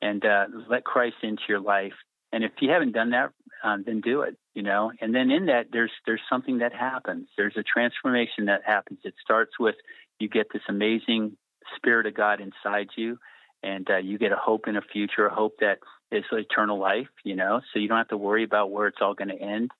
and 0.00 0.24
uh, 0.24 0.46
let 0.68 0.84
Christ 0.84 1.16
into 1.22 1.42
your 1.48 1.60
life. 1.60 1.94
And 2.32 2.44
if 2.44 2.52
you 2.60 2.70
haven't 2.70 2.92
done 2.92 3.10
that, 3.10 3.30
um, 3.62 3.84
then 3.86 4.00
do 4.00 4.22
it. 4.22 4.36
You 4.54 4.62
know, 4.62 4.92
and 5.00 5.14
then 5.14 5.30
in 5.30 5.46
that, 5.46 5.66
there's 5.72 5.92
there's 6.06 6.20
something 6.28 6.58
that 6.58 6.72
happens. 6.72 7.28
There's 7.36 7.56
a 7.56 7.62
transformation 7.62 8.46
that 8.46 8.62
happens. 8.66 9.00
It 9.04 9.14
starts 9.22 9.52
with 9.58 9.76
you 10.18 10.28
get 10.28 10.48
this 10.52 10.62
amazing 10.68 11.36
Spirit 11.76 12.06
of 12.06 12.14
God 12.14 12.40
inside 12.40 12.88
you, 12.96 13.18
and 13.62 13.88
uh, 13.88 13.98
you 13.98 14.18
get 14.18 14.32
a 14.32 14.36
hope 14.36 14.66
in 14.66 14.76
a 14.76 14.82
future, 14.82 15.26
a 15.26 15.34
hope 15.34 15.54
that 15.60 15.78
is 16.10 16.24
eternal 16.32 16.78
life. 16.78 17.08
You 17.24 17.36
know, 17.36 17.60
so 17.72 17.78
you 17.78 17.88
don't 17.88 17.98
have 17.98 18.08
to 18.08 18.16
worry 18.16 18.44
about 18.44 18.70
where 18.70 18.88
it's 18.88 18.98
all 19.00 19.14
going 19.14 19.28
to 19.28 19.40
end. 19.40 19.70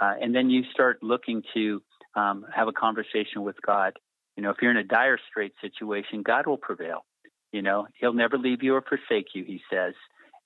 Uh, 0.00 0.14
and 0.20 0.34
then 0.34 0.50
you 0.50 0.62
start 0.72 1.02
looking 1.02 1.42
to 1.54 1.82
um, 2.16 2.46
have 2.54 2.68
a 2.68 2.72
conversation 2.72 3.42
with 3.42 3.56
God. 3.64 3.92
You 4.36 4.42
know, 4.42 4.50
if 4.50 4.56
you're 4.60 4.70
in 4.70 4.76
a 4.76 4.84
dire 4.84 5.18
strait 5.30 5.52
situation, 5.60 6.22
God 6.22 6.46
will 6.46 6.58
prevail. 6.58 7.04
You 7.52 7.62
know, 7.62 7.86
He'll 7.98 8.12
never 8.12 8.38
leave 8.38 8.62
you 8.62 8.74
or 8.74 8.82
forsake 8.82 9.28
you. 9.34 9.44
He 9.44 9.60
says, 9.72 9.94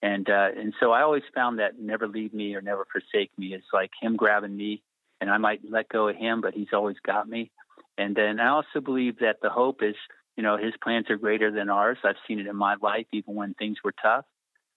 and 0.03 0.29
uh, 0.29 0.49
and 0.57 0.75
so 0.81 0.93
I 0.93 1.03
always 1.03 1.23
found 1.35 1.59
that 1.59 1.79
never 1.79 2.09
leave 2.09 2.33
me 2.33 2.55
or 2.55 2.61
never 2.61 2.87
forsake 2.91 3.31
me 3.39 3.55
is 3.55 3.65
like 3.73 3.91
Him 4.01 4.17
grabbing 4.17 4.57
me, 4.57 4.83
and 5.21 5.31
I 5.31 5.39
might 5.39 5.61
let 5.69 5.89
go 5.89 6.09
of 6.09 6.17
Him, 6.17 6.41
but 6.41 6.55
He's 6.55 6.73
always 6.73 6.97
got 7.05 7.29
me. 7.29 7.51
And 7.99 8.15
then 8.15 8.41
I 8.41 8.49
also 8.49 8.81
believe 8.83 9.19
that 9.19 9.37
the 9.43 9.51
hope 9.51 9.83
is, 9.83 9.97
you 10.37 10.43
know, 10.43 10.57
His 10.57 10.73
plans 10.83 11.11
are 11.11 11.17
greater 11.17 11.51
than 11.51 11.69
ours. 11.69 11.99
I've 12.05 12.17
seen 12.27 12.39
it 12.39 12.47
in 12.47 12.57
my 12.57 12.77
life, 12.81 13.07
even 13.13 13.35
when 13.35 13.55
things 13.55 13.79
were 13.85 13.95
tough. 14.03 14.25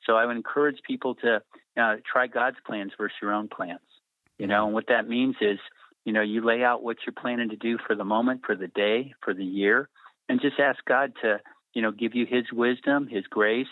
So 0.06 0.15
I 0.15 0.25
would 0.25 0.36
encourage 0.36 0.79
people 0.86 1.15
to 1.15 1.41
uh, 1.79 1.95
try 2.12 2.27
God's 2.27 2.58
plans 2.65 2.91
versus 2.97 3.15
your 3.21 3.34
own 3.34 3.47
plans. 3.47 3.79
You 4.38 4.47
know, 4.47 4.65
and 4.65 4.73
what 4.73 4.88
that 4.88 5.08
means 5.08 5.36
is 5.39 5.60
you 6.05 6.13
know, 6.13 6.21
you 6.21 6.45
lay 6.45 6.63
out 6.63 6.83
what 6.83 6.97
you're 7.05 7.13
planning 7.13 7.49
to 7.49 7.55
do 7.55 7.77
for 7.85 7.95
the 7.95 8.03
moment, 8.03 8.41
for 8.45 8.55
the 8.55 8.67
day, 8.67 9.13
for 9.23 9.33
the 9.33 9.45
year, 9.45 9.89
and 10.29 10.41
just 10.41 10.59
ask 10.59 10.83
God 10.85 11.13
to, 11.21 11.39
you 11.73 11.81
know, 11.81 11.91
give 11.91 12.15
you 12.15 12.25
His 12.25 12.45
wisdom, 12.51 13.07
His 13.07 13.25
grace, 13.27 13.67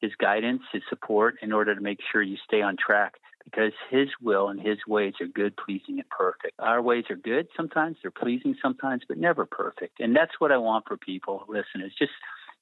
His 0.00 0.12
guidance, 0.18 0.62
His 0.72 0.82
support 0.88 1.36
in 1.42 1.52
order 1.52 1.74
to 1.74 1.80
make 1.80 1.98
sure 2.10 2.22
you 2.22 2.36
stay 2.46 2.62
on 2.62 2.76
track 2.76 3.14
because 3.44 3.72
His 3.90 4.08
will 4.22 4.48
and 4.48 4.60
His 4.60 4.78
ways 4.88 5.14
are 5.20 5.26
good, 5.26 5.54
pleasing, 5.56 5.98
and 5.98 6.08
perfect. 6.08 6.54
Our 6.58 6.80
ways 6.80 7.04
are 7.10 7.16
good 7.16 7.48
sometimes, 7.56 7.98
they're 8.00 8.10
pleasing 8.10 8.56
sometimes, 8.62 9.02
but 9.06 9.18
never 9.18 9.44
perfect. 9.44 10.00
And 10.00 10.16
that's 10.16 10.32
what 10.38 10.52
I 10.52 10.56
want 10.56 10.86
for 10.88 10.96
people. 10.96 11.44
Listen, 11.48 11.82
is 11.84 11.92
just, 11.98 12.12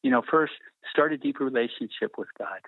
you 0.02 0.10
know, 0.10 0.22
first 0.28 0.54
start 0.90 1.12
a 1.12 1.16
deeper 1.16 1.44
relationship 1.44 2.18
with 2.18 2.28
God. 2.38 2.58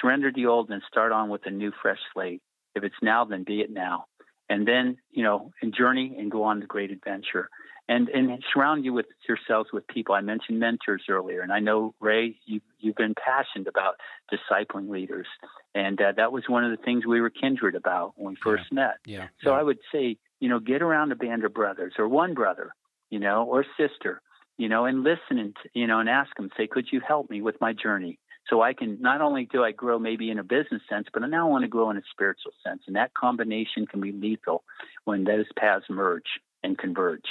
Surrender 0.00 0.30
the 0.32 0.46
old 0.46 0.70
and 0.70 0.82
start 0.86 1.10
on 1.10 1.28
with 1.28 1.46
a 1.46 1.50
new, 1.50 1.72
fresh 1.82 1.98
slate. 2.12 2.40
If 2.76 2.84
it's 2.84 2.94
now, 3.02 3.24
then 3.24 3.42
be 3.42 3.62
it 3.62 3.70
now 3.70 4.04
and 4.48 4.66
then 4.66 4.96
you 5.10 5.22
know 5.22 5.52
and 5.62 5.74
journey 5.74 6.16
and 6.18 6.30
go 6.30 6.44
on 6.44 6.60
the 6.60 6.66
great 6.66 6.90
adventure. 6.90 7.48
And 7.90 8.10
and 8.10 8.44
surround 8.52 8.84
you 8.84 8.92
with 8.92 9.06
yourselves 9.26 9.70
with 9.72 9.86
people. 9.86 10.14
I 10.14 10.20
mentioned 10.20 10.60
mentors 10.60 11.04
earlier 11.08 11.40
and 11.40 11.50
i 11.50 11.58
know 11.58 11.94
ray 12.00 12.36
you 12.44 12.60
you've 12.78 12.96
been 12.96 13.14
passionate 13.14 13.66
about 13.66 13.94
discipling 14.30 14.90
leaders. 14.90 15.26
And 15.74 16.00
uh, 16.00 16.12
that 16.16 16.30
was 16.32 16.44
one 16.48 16.64
of 16.64 16.70
the 16.70 16.82
things 16.84 17.06
we 17.06 17.20
were 17.20 17.30
kindred 17.30 17.74
about 17.74 18.12
when 18.16 18.34
we 18.34 18.38
first 18.42 18.64
yeah. 18.70 18.74
met. 18.74 18.94
Yeah. 19.06 19.28
So 19.42 19.52
yeah. 19.52 19.60
i 19.60 19.62
would 19.62 19.78
say 19.90 20.18
you 20.40 20.48
know 20.48 20.60
get 20.60 20.82
around 20.82 21.12
a 21.12 21.16
band 21.16 21.44
of 21.44 21.54
brothers 21.54 21.94
or 21.98 22.08
one 22.08 22.34
brother 22.34 22.74
you 23.10 23.18
know 23.18 23.44
or 23.44 23.64
sister 23.76 24.20
you 24.56 24.68
know 24.68 24.84
and 24.84 25.02
listen 25.02 25.38
and 25.38 25.56
you 25.72 25.86
know 25.86 26.00
and 26.00 26.08
ask 26.08 26.34
them 26.36 26.50
say 26.56 26.66
could 26.66 26.86
you 26.92 27.00
help 27.00 27.30
me 27.30 27.40
with 27.40 27.56
my 27.60 27.72
journey 27.72 28.18
so 28.48 28.62
I 28.62 28.72
can 28.72 28.98
not 29.00 29.20
only 29.20 29.44
do 29.44 29.62
I 29.62 29.72
grow 29.72 29.98
maybe 29.98 30.30
in 30.30 30.38
a 30.38 30.44
business 30.44 30.82
sense, 30.88 31.06
but 31.12 31.22
I 31.22 31.26
now 31.26 31.48
want 31.48 31.64
to 31.64 31.68
grow 31.68 31.90
in 31.90 31.96
a 31.96 32.02
spiritual 32.10 32.52
sense. 32.64 32.82
And 32.86 32.96
that 32.96 33.14
combination 33.14 33.86
can 33.86 34.00
be 34.00 34.12
lethal 34.12 34.64
when 35.04 35.24
those 35.24 35.46
paths 35.56 35.84
merge 35.90 36.40
and 36.62 36.78
converge. 36.78 37.24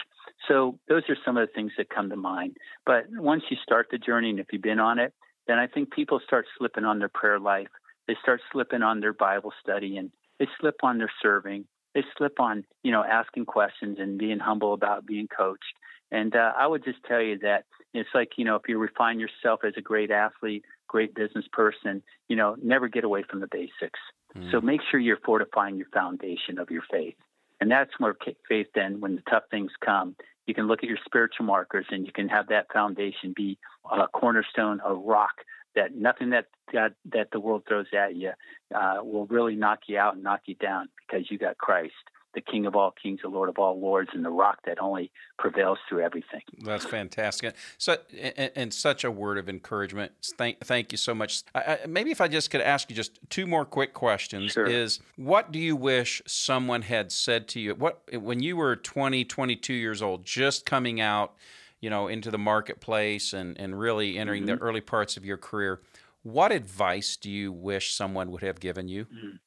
So 0.48 0.80
those 0.88 1.04
are 1.10 1.18
some 1.26 1.38
of 1.38 1.48
the 1.48 1.54
things 1.54 1.72
that 1.78 1.90
come 1.90 2.10
to 2.10 2.16
mind. 2.16 2.58
But 2.86 3.06
once 3.10 3.44
you 3.50 3.58
start 3.64 3.88
the 3.92 3.98
journey 3.98 4.30
and 4.30 4.40
if 4.40 4.48
you've 4.52 4.62
been 4.62 4.80
on 4.80 5.00
it, 5.00 5.14
then 5.48 5.58
I 5.58 5.68
think 5.68 5.92
people 5.92 6.20
start 6.26 6.46
slipping 6.58 6.86
on 6.86 7.00
their 7.00 7.10
prayer 7.10 7.40
life. 7.40 7.70
They 8.08 8.16
start 8.22 8.42
slipping 8.52 8.84
on 8.84 9.00
their 9.00 9.14
Bible 9.14 9.52
study 9.62 9.98
and 9.98 10.12
they 10.40 10.48
slip 10.60 10.76
on 10.84 10.98
their 10.98 11.12
serving. 11.22 11.66
They 11.96 12.04
slip 12.18 12.40
on, 12.40 12.64
you 12.84 12.92
know, 12.92 13.04
asking 13.04 13.46
questions 13.46 13.98
and 14.00 14.20
being 14.20 14.40
humble 14.40 14.74
about 14.74 15.06
being 15.06 15.28
coached. 15.28 15.64
And 16.12 16.36
uh, 16.36 16.54
I 16.58 16.68
would 16.68 16.84
just 16.84 17.00
tell 17.06 17.22
you 17.22 17.40
that 17.40 17.66
it's 17.94 18.10
like, 18.14 18.34
you 18.38 18.46
know, 18.46 18.56
if 18.56 18.64
you 18.68 18.78
refine 18.78 19.20
yourself 19.20 19.62
as 19.64 19.74
a 19.78 19.82
great 19.82 20.12
athlete, 20.12 20.64
great 20.88 21.16
business 21.16 21.46
person, 21.52 22.02
you 22.28 22.36
know, 22.36 22.56
never 22.62 22.88
get 22.88 23.04
away 23.04 23.24
from 23.30 23.40
the 23.40 23.48
basics. 23.48 24.00
Mm. 24.36 24.52
So 24.52 24.62
make 24.62 24.82
sure 24.90 25.00
you're 25.00 25.20
fortifying 25.26 25.78
your 25.78 25.88
foundation 25.94 26.60
of 26.60 26.70
your 26.70 26.84
faith. 26.92 27.16
And 27.60 27.72
that's 27.72 27.92
where 27.98 28.16
faith 28.48 28.68
then, 28.76 29.00
when 29.00 29.16
the 29.16 29.24
tough 29.30 29.44
things 29.50 29.72
come, 29.84 30.16
you 30.46 30.54
can 30.54 30.68
look 30.68 30.84
at 30.84 30.90
your 30.90 31.00
spiritual 31.06 31.46
markers 31.46 31.86
and 31.90 32.06
you 32.06 32.12
can 32.12 32.30
have 32.30 32.48
that 32.48 32.68
foundation 32.72 33.34
be 33.36 33.58
a 33.92 34.08
cornerstone, 34.08 34.80
a 34.86 34.94
rock 34.94 35.34
that 35.76 35.96
nothing 35.96 36.30
that 36.32 36.46
God, 36.72 36.94
that 37.14 37.30
the 37.32 37.40
world 37.40 37.64
throws 37.68 37.88
at 37.98 38.16
you 38.16 38.32
uh, 38.76 38.98
will 39.02 39.26
really 39.28 39.56
knock 39.56 39.80
you 39.88 39.98
out 39.98 40.16
and 40.16 40.24
knock 40.24 40.42
you 40.46 40.56
down 40.56 40.90
because 41.08 41.30
you 41.30 41.38
got 41.38 41.58
Christ 41.58 41.94
the 42.38 42.52
King 42.52 42.68
of 42.68 42.76
all 42.76 42.92
kings, 42.92 43.22
the 43.24 43.30
Lord 43.30 43.50
of 43.50 43.58
all 43.58 43.82
lords, 43.82 44.12
and 44.14 44.24
the 44.24 44.30
rock 44.30 44.60
that 44.68 44.80
only 44.80 45.10
prevails 45.40 45.80
through 45.90 46.02
everything. 46.02 46.42
That's 46.60 46.86
fantastic. 46.86 47.56
So, 47.80 47.98
and, 48.16 48.52
and 48.56 48.74
such 48.74 49.04
a 49.04 49.10
word 49.10 49.40
of 49.40 49.50
encouragement. 49.50 50.12
Thank, 50.38 50.60
thank 50.60 50.92
you 50.92 51.00
so 51.00 51.16
much. 51.16 51.42
I, 51.56 51.80
I, 51.84 51.88
maybe 51.88 52.12
if 52.12 52.22
I 52.22 52.28
just 52.28 52.52
could 52.52 52.62
ask 52.62 52.92
you 52.92 52.96
just 52.96 53.20
two 53.32 53.48
more 53.48 53.66
quick 53.66 53.96
questions 53.96 54.52
sure. 54.52 54.68
is 54.68 55.00
what 55.16 55.52
do 55.52 55.58
you 55.58 55.76
wish 55.76 56.22
someone 56.28 56.84
had 56.84 57.12
said 57.12 57.48
to 57.50 57.60
you? 57.60 57.74
What 57.74 58.04
when 58.14 58.40
you 58.44 58.56
were 58.56 58.76
20, 58.76 59.26
22 59.26 59.74
years 59.74 60.04
old, 60.04 60.24
just 60.24 60.64
coming 60.64 61.02
out, 61.02 61.34
you 61.82 61.90
know, 61.90 62.08
into 62.08 62.30
the 62.30 62.38
marketplace 62.38 63.34
and, 63.34 63.60
and 63.60 63.80
really 63.80 64.16
entering 64.16 64.44
mm-hmm. 64.44 64.58
the 64.58 64.62
early 64.62 64.82
parts 64.82 65.18
of 65.18 65.26
your 65.26 65.38
career, 65.38 65.82
what 66.22 66.52
advice 66.52 67.18
do 67.18 67.32
you 67.32 67.52
wish 67.52 67.96
someone 67.96 68.30
would 68.30 68.44
have 68.44 68.60
given 68.60 68.88
you? 68.88 69.06
Mm-hmm. 69.06 69.38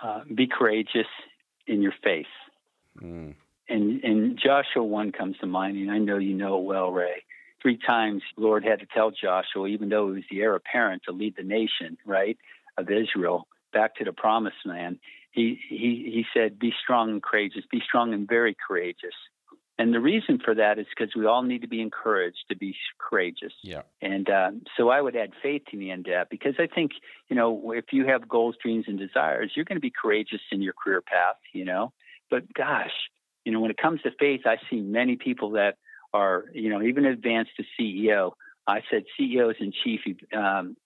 Uh, 0.00 0.20
be 0.32 0.46
courageous 0.46 1.08
in 1.68 1.82
your 1.82 1.94
face. 2.02 2.26
Mm. 3.00 3.34
And 3.68 4.02
and 4.02 4.38
Joshua 4.42 4.82
one 4.82 5.12
comes 5.12 5.36
to 5.38 5.46
mind, 5.46 5.76
and 5.76 5.90
I 5.90 5.98
know 5.98 6.16
you 6.16 6.34
know 6.34 6.58
it 6.58 6.64
well, 6.64 6.90
Ray. 6.90 7.22
Three 7.60 7.78
times 7.78 8.22
Lord 8.36 8.64
had 8.64 8.80
to 8.80 8.86
tell 8.86 9.10
Joshua, 9.10 9.66
even 9.66 9.88
though 9.88 10.08
he 10.08 10.14
was 10.14 10.24
the 10.30 10.40
heir 10.40 10.54
apparent 10.54 11.02
to 11.04 11.12
lead 11.12 11.34
the 11.36 11.42
nation, 11.42 11.98
right, 12.06 12.38
of 12.76 12.90
Israel 12.90 13.46
back 13.72 13.96
to 13.96 14.04
the 14.04 14.12
promised 14.12 14.56
land. 14.64 14.98
He 15.32 15.60
he 15.68 16.10
he 16.12 16.24
said, 16.34 16.58
Be 16.58 16.72
strong 16.82 17.10
and 17.10 17.22
courageous, 17.22 17.64
be 17.70 17.82
strong 17.84 18.14
and 18.14 18.26
very 18.26 18.56
courageous. 18.66 19.14
And 19.78 19.94
the 19.94 20.00
reason 20.00 20.40
for 20.44 20.56
that 20.56 20.78
is 20.80 20.86
because 20.90 21.14
we 21.14 21.24
all 21.24 21.42
need 21.42 21.62
to 21.62 21.68
be 21.68 21.80
encouraged 21.80 22.44
to 22.48 22.56
be 22.56 22.74
courageous. 22.98 23.52
Yeah. 23.62 23.82
And 24.02 24.28
uh, 24.28 24.50
so 24.76 24.88
I 24.88 25.00
would 25.00 25.14
add 25.14 25.30
faith 25.40 25.62
to 25.70 25.76
the 25.76 25.92
end 25.92 26.08
of 26.08 26.14
that 26.14 26.30
because 26.30 26.54
I 26.58 26.66
think, 26.66 26.92
you 27.28 27.36
know, 27.36 27.72
if 27.72 27.86
you 27.92 28.04
have 28.06 28.28
goals, 28.28 28.56
dreams, 28.60 28.86
and 28.88 28.98
desires, 28.98 29.52
you're 29.54 29.64
going 29.64 29.76
to 29.76 29.80
be 29.80 29.92
courageous 29.92 30.40
in 30.50 30.62
your 30.62 30.72
career 30.72 31.00
path, 31.00 31.36
you 31.52 31.64
know. 31.64 31.92
But 32.28 32.52
gosh, 32.52 32.90
you 33.44 33.52
know, 33.52 33.60
when 33.60 33.70
it 33.70 33.76
comes 33.76 34.02
to 34.02 34.10
faith, 34.18 34.42
I 34.46 34.56
see 34.68 34.80
many 34.80 35.14
people 35.14 35.52
that 35.52 35.76
are, 36.12 36.46
you 36.52 36.70
know, 36.70 36.82
even 36.82 37.04
advanced 37.04 37.52
to 37.58 37.64
CEO. 37.78 38.32
I 38.66 38.80
said 38.90 39.04
CEOs 39.16 39.56
and 39.60 39.72
chief 39.84 40.00
um, 40.36 40.76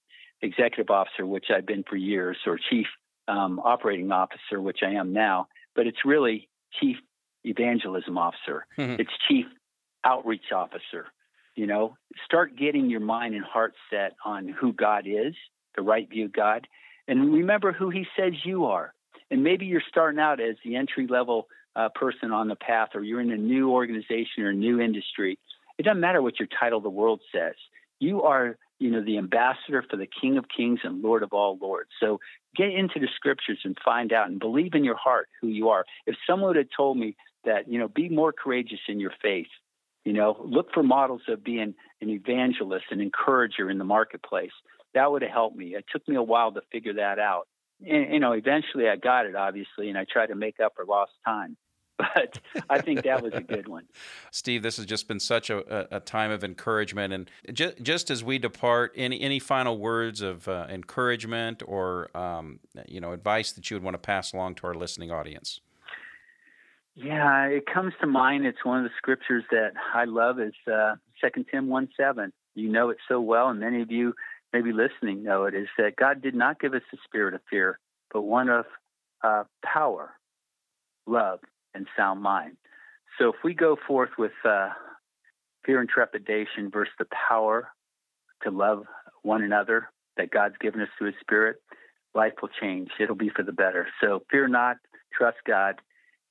executive 0.42 0.90
officer, 0.90 1.24
which 1.24 1.46
I've 1.54 1.66
been 1.66 1.82
for 1.88 1.96
years, 1.96 2.36
or 2.46 2.58
chief 2.70 2.86
um, 3.26 3.58
operating 3.58 4.12
officer, 4.12 4.60
which 4.60 4.80
I 4.82 4.90
am 4.90 5.12
now. 5.14 5.48
But 5.74 5.86
it's 5.86 6.04
really 6.04 6.48
chief 6.78 6.96
evangelism 7.44 8.18
officer. 8.18 8.66
Mm-hmm. 8.78 9.00
It's 9.00 9.10
chief 9.28 9.46
outreach 10.04 10.52
officer. 10.54 11.06
You 11.54 11.66
know, 11.66 11.96
start 12.24 12.56
getting 12.56 12.88
your 12.88 13.00
mind 13.00 13.34
and 13.34 13.44
heart 13.44 13.74
set 13.90 14.12
on 14.24 14.48
who 14.48 14.72
God 14.72 15.06
is, 15.06 15.34
the 15.76 15.82
right 15.82 16.08
view 16.08 16.26
of 16.26 16.32
God, 16.32 16.66
and 17.08 17.32
remember 17.32 17.72
who 17.72 17.90
He 17.90 18.06
says 18.18 18.32
you 18.44 18.66
are. 18.66 18.94
And 19.30 19.42
maybe 19.42 19.66
you're 19.66 19.82
starting 19.88 20.20
out 20.20 20.40
as 20.40 20.56
the 20.64 20.76
entry 20.76 21.06
level 21.06 21.48
uh, 21.74 21.88
person 21.94 22.32
on 22.32 22.48
the 22.48 22.56
path, 22.56 22.90
or 22.94 23.02
you're 23.02 23.20
in 23.20 23.30
a 23.30 23.36
new 23.36 23.70
organization 23.70 24.44
or 24.44 24.50
a 24.50 24.54
new 24.54 24.80
industry. 24.80 25.38
It 25.78 25.84
doesn't 25.84 26.00
matter 26.00 26.22
what 26.22 26.38
your 26.38 26.48
title 26.58 26.80
the 26.80 26.90
world 26.90 27.20
says. 27.34 27.54
You 27.98 28.22
are, 28.22 28.56
you 28.78 28.90
know, 28.90 29.02
the 29.02 29.18
ambassador 29.18 29.84
for 29.88 29.96
the 29.96 30.08
King 30.20 30.36
of 30.36 30.44
Kings 30.54 30.80
and 30.84 31.02
Lord 31.02 31.22
of 31.22 31.32
all 31.32 31.58
lords. 31.60 31.90
So 32.00 32.20
get 32.56 32.74
into 32.74 32.98
the 33.00 33.08
scriptures 33.14 33.58
and 33.64 33.76
find 33.84 34.12
out 34.12 34.28
and 34.28 34.38
believe 34.38 34.74
in 34.74 34.84
your 34.84 34.96
heart 34.96 35.28
who 35.40 35.48
you 35.48 35.68
are. 35.70 35.84
If 36.06 36.16
someone 36.28 36.56
had 36.56 36.68
told 36.76 36.98
me 36.98 37.16
that 37.44 37.68
you 37.68 37.78
know 37.78 37.88
be 37.88 38.08
more 38.08 38.32
courageous 38.32 38.80
in 38.88 39.00
your 39.00 39.12
faith 39.20 39.48
You 40.04 40.12
know, 40.12 40.36
look 40.44 40.72
for 40.72 40.82
models 40.82 41.22
of 41.28 41.44
being 41.44 41.74
an 42.00 42.08
evangelist, 42.08 42.86
an 42.90 43.00
encourager 43.00 43.70
in 43.70 43.78
the 43.78 43.84
marketplace. 43.84 44.52
That 44.94 45.10
would 45.10 45.22
have 45.22 45.30
helped 45.30 45.56
me. 45.56 45.74
It 45.74 45.84
took 45.90 46.06
me 46.08 46.16
a 46.16 46.22
while 46.22 46.52
to 46.52 46.60
figure 46.70 46.94
that 46.94 47.18
out. 47.18 47.46
And, 47.80 48.12
you 48.12 48.20
know, 48.20 48.32
eventually 48.32 48.88
I 48.88 48.96
got 48.96 49.26
it, 49.26 49.34
obviously, 49.34 49.88
and 49.88 49.96
I 49.96 50.04
tried 50.10 50.26
to 50.26 50.34
make 50.34 50.60
up 50.60 50.72
for 50.76 50.84
lost 50.84 51.12
time 51.24 51.56
but 52.14 52.40
I 52.70 52.80
think 52.80 53.02
that 53.02 53.22
was 53.22 53.34
a 53.34 53.40
good 53.40 53.68
one. 53.68 53.84
Steve, 54.30 54.62
this 54.62 54.76
has 54.76 54.86
just 54.86 55.08
been 55.08 55.20
such 55.20 55.50
a, 55.50 55.94
a 55.94 56.00
time 56.00 56.30
of 56.30 56.42
encouragement. 56.42 57.12
And 57.12 57.30
just, 57.52 57.82
just 57.82 58.10
as 58.10 58.24
we 58.24 58.38
depart, 58.38 58.92
any, 58.96 59.20
any 59.20 59.38
final 59.38 59.78
words 59.78 60.20
of 60.20 60.48
uh, 60.48 60.66
encouragement 60.68 61.62
or 61.66 62.14
um, 62.16 62.60
you 62.86 63.00
know 63.00 63.12
advice 63.12 63.52
that 63.52 63.70
you 63.70 63.76
would 63.76 63.82
want 63.82 63.94
to 63.94 63.98
pass 63.98 64.32
along 64.32 64.56
to 64.56 64.66
our 64.66 64.74
listening 64.74 65.10
audience? 65.10 65.60
Yeah, 66.94 67.46
it 67.46 67.64
comes 67.72 67.94
to 68.00 68.06
mind. 68.06 68.46
It's 68.46 68.64
one 68.64 68.78
of 68.78 68.84
the 68.84 68.90
scriptures 68.98 69.44
that 69.50 69.72
I 69.94 70.04
love. 70.04 70.40
Is 70.40 70.52
uh, 70.70 70.96
Second 71.20 71.46
Tim 71.50 71.68
one 71.68 71.88
seven. 71.96 72.32
You 72.54 72.68
know 72.68 72.90
it 72.90 72.98
so 73.08 73.20
well, 73.20 73.48
and 73.48 73.60
many 73.60 73.80
of 73.80 73.90
you 73.90 74.14
maybe 74.52 74.72
listening 74.72 75.22
know 75.22 75.44
it. 75.44 75.54
Is 75.54 75.68
that 75.78 75.96
God 75.96 76.20
did 76.20 76.34
not 76.34 76.60
give 76.60 76.74
us 76.74 76.82
a 76.92 76.96
spirit 77.04 77.34
of 77.34 77.40
fear, 77.48 77.78
but 78.12 78.22
one 78.22 78.50
of 78.50 78.66
uh, 79.24 79.44
power, 79.64 80.10
love, 81.06 81.40
and 81.74 81.86
sound 81.96 82.22
mind. 82.22 82.56
So 83.18 83.28
if 83.28 83.36
we 83.42 83.54
go 83.54 83.76
forth 83.86 84.10
with 84.18 84.32
uh, 84.44 84.70
fear 85.64 85.80
and 85.80 85.88
trepidation 85.88 86.70
versus 86.70 86.92
the 86.98 87.06
power 87.28 87.68
to 88.42 88.50
love 88.50 88.84
one 89.22 89.42
another 89.42 89.88
that 90.18 90.30
God's 90.30 90.56
given 90.60 90.82
us 90.82 90.88
through 90.98 91.08
His 91.08 91.20
Spirit, 91.20 91.56
life 92.14 92.34
will 92.42 92.50
change. 92.60 92.90
It'll 93.00 93.14
be 93.14 93.30
for 93.34 93.42
the 93.44 93.52
better. 93.52 93.88
So 94.02 94.24
fear 94.30 94.46
not, 94.46 94.76
trust 95.16 95.38
God, 95.46 95.76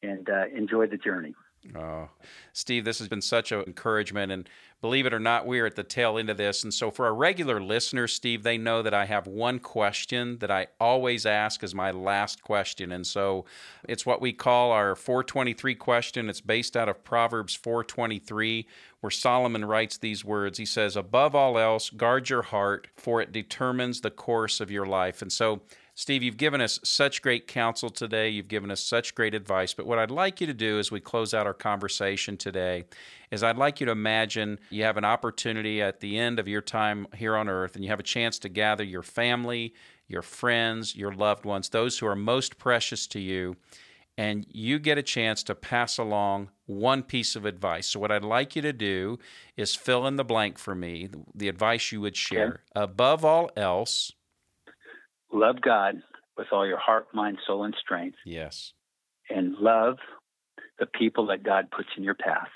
and 0.03 0.29
uh, 0.29 0.45
enjoy 0.55 0.87
the 0.87 0.97
journey. 0.97 1.33
Oh, 1.75 2.09
Steve, 2.53 2.85
this 2.85 2.97
has 2.99 3.07
been 3.07 3.21
such 3.21 3.51
an 3.51 3.63
encouragement. 3.67 4.31
And 4.31 4.49
believe 4.81 5.05
it 5.05 5.13
or 5.13 5.19
not, 5.19 5.45
we're 5.45 5.67
at 5.67 5.75
the 5.75 5.83
tail 5.83 6.17
end 6.17 6.29
of 6.29 6.37
this. 6.37 6.63
And 6.63 6.73
so, 6.73 6.89
for 6.89 7.05
our 7.05 7.13
regular 7.13 7.61
listeners, 7.61 8.13
Steve, 8.13 8.41
they 8.41 8.57
know 8.57 8.81
that 8.81 8.95
I 8.95 9.05
have 9.05 9.27
one 9.27 9.59
question 9.59 10.39
that 10.39 10.49
I 10.49 10.67
always 10.79 11.25
ask 11.25 11.63
as 11.63 11.75
my 11.75 11.91
last 11.91 12.41
question. 12.41 12.91
And 12.91 13.05
so, 13.05 13.45
it's 13.87 14.05
what 14.05 14.21
we 14.21 14.33
call 14.33 14.71
our 14.71 14.95
423 14.95 15.75
question. 15.75 16.29
It's 16.29 16.41
based 16.41 16.75
out 16.75 16.89
of 16.89 17.03
Proverbs 17.03 17.53
423, 17.53 18.67
where 19.01 19.11
Solomon 19.11 19.65
writes 19.65 19.97
these 19.97 20.25
words. 20.25 20.57
He 20.57 20.65
says, 20.65 20.95
Above 20.95 21.35
all 21.35 21.59
else, 21.59 21.91
guard 21.91 22.29
your 22.29 22.41
heart, 22.41 22.87
for 22.95 23.21
it 23.21 23.31
determines 23.31 24.01
the 24.01 24.11
course 24.11 24.59
of 24.59 24.71
your 24.71 24.87
life. 24.87 25.21
And 25.21 25.31
so, 25.31 25.61
Steve, 25.93 26.23
you've 26.23 26.38
given 26.38 26.62
us 26.62 26.80
such 26.84 27.21
great 27.21 27.47
counsel 27.47 27.89
today. 27.89 28.30
You've 28.30 28.47
given 28.47 28.71
us 28.71 28.82
such 28.82 29.13
great 29.13 29.36
advice. 29.36 29.73
But 29.73 29.86
what 29.86 29.99
I'd 29.99 30.12
like 30.12 30.39
you 30.39 30.47
to 30.47 30.54
do 30.54 30.80
as 30.80 30.89
we 30.89 31.01
close 31.01 31.34
out 31.34 31.45
our 31.45 31.54
conversation 31.54 32.38
today 32.38 32.86
is 33.30 33.43
I'd 33.43 33.58
like 33.58 33.80
you 33.80 33.86
to 33.86 33.91
imagine 33.91 34.60
you 34.69 34.84
have 34.84 34.97
an 34.97 35.06
opportunity 35.06 35.82
at 35.82 35.99
the 35.99 36.17
end 36.17 36.39
of 36.39 36.47
your 36.47 36.62
time 36.62 37.08
here 37.15 37.36
on 37.36 37.49
earth 37.49 37.75
and 37.75 37.84
you 37.84 37.89
have 37.89 37.99
a 37.99 38.04
chance 38.04 38.39
to 38.39 38.49
gather 38.49 38.84
your 38.84 39.04
family, 39.04 39.73
your 40.08 40.21
friends, 40.21 40.95
your 40.95 41.12
loved 41.12 41.45
ones, 41.45 41.69
those 41.69 41.99
who 41.99 42.08
are 42.08 42.15
most 42.15 42.58
precious 42.58 43.06
to 43.08 43.19
you, 43.19 43.58
and 44.17 44.45
you 44.49 44.80
get 44.80 44.97
a 44.97 45.04
chance 45.04 45.43
to 45.43 45.56
pass 45.56 45.97
along 45.97 46.49
one 46.65 47.04
piece 47.04 47.36
of 47.36 47.45
advice. 47.45 47.88
So, 47.88 47.99
what 47.99 48.12
I'd 48.12 48.23
like 48.23 48.56
you 48.56 48.62
to 48.62 48.73
do 48.73 49.19
is 49.56 49.73
fill 49.73 50.06
in 50.06 50.17
the 50.17 50.25
blank 50.25 50.58
for 50.58 50.75
me, 50.75 51.10
the 51.34 51.47
advice 51.47 51.91
you 51.91 52.01
would 52.01 52.17
share. 52.17 52.47
Okay. 52.47 52.58
Above 52.75 53.23
all 53.23 53.49
else, 53.56 54.12
love 55.34 55.62
God 55.62 56.02
with 56.38 56.48
all 56.52 56.65
your 56.65 56.78
heart, 56.78 57.08
mind, 57.13 57.38
soul, 57.46 57.63
and 57.63 57.76
strength. 57.80 58.17
Yes. 58.26 58.74
And 59.30 59.56
love 59.60 59.98
the 60.80 60.86
people 60.86 61.28
that 61.28 61.44
God 61.44 61.70
puts 61.76 61.89
in 61.98 62.04
your 62.04 62.15
path. 62.15 62.50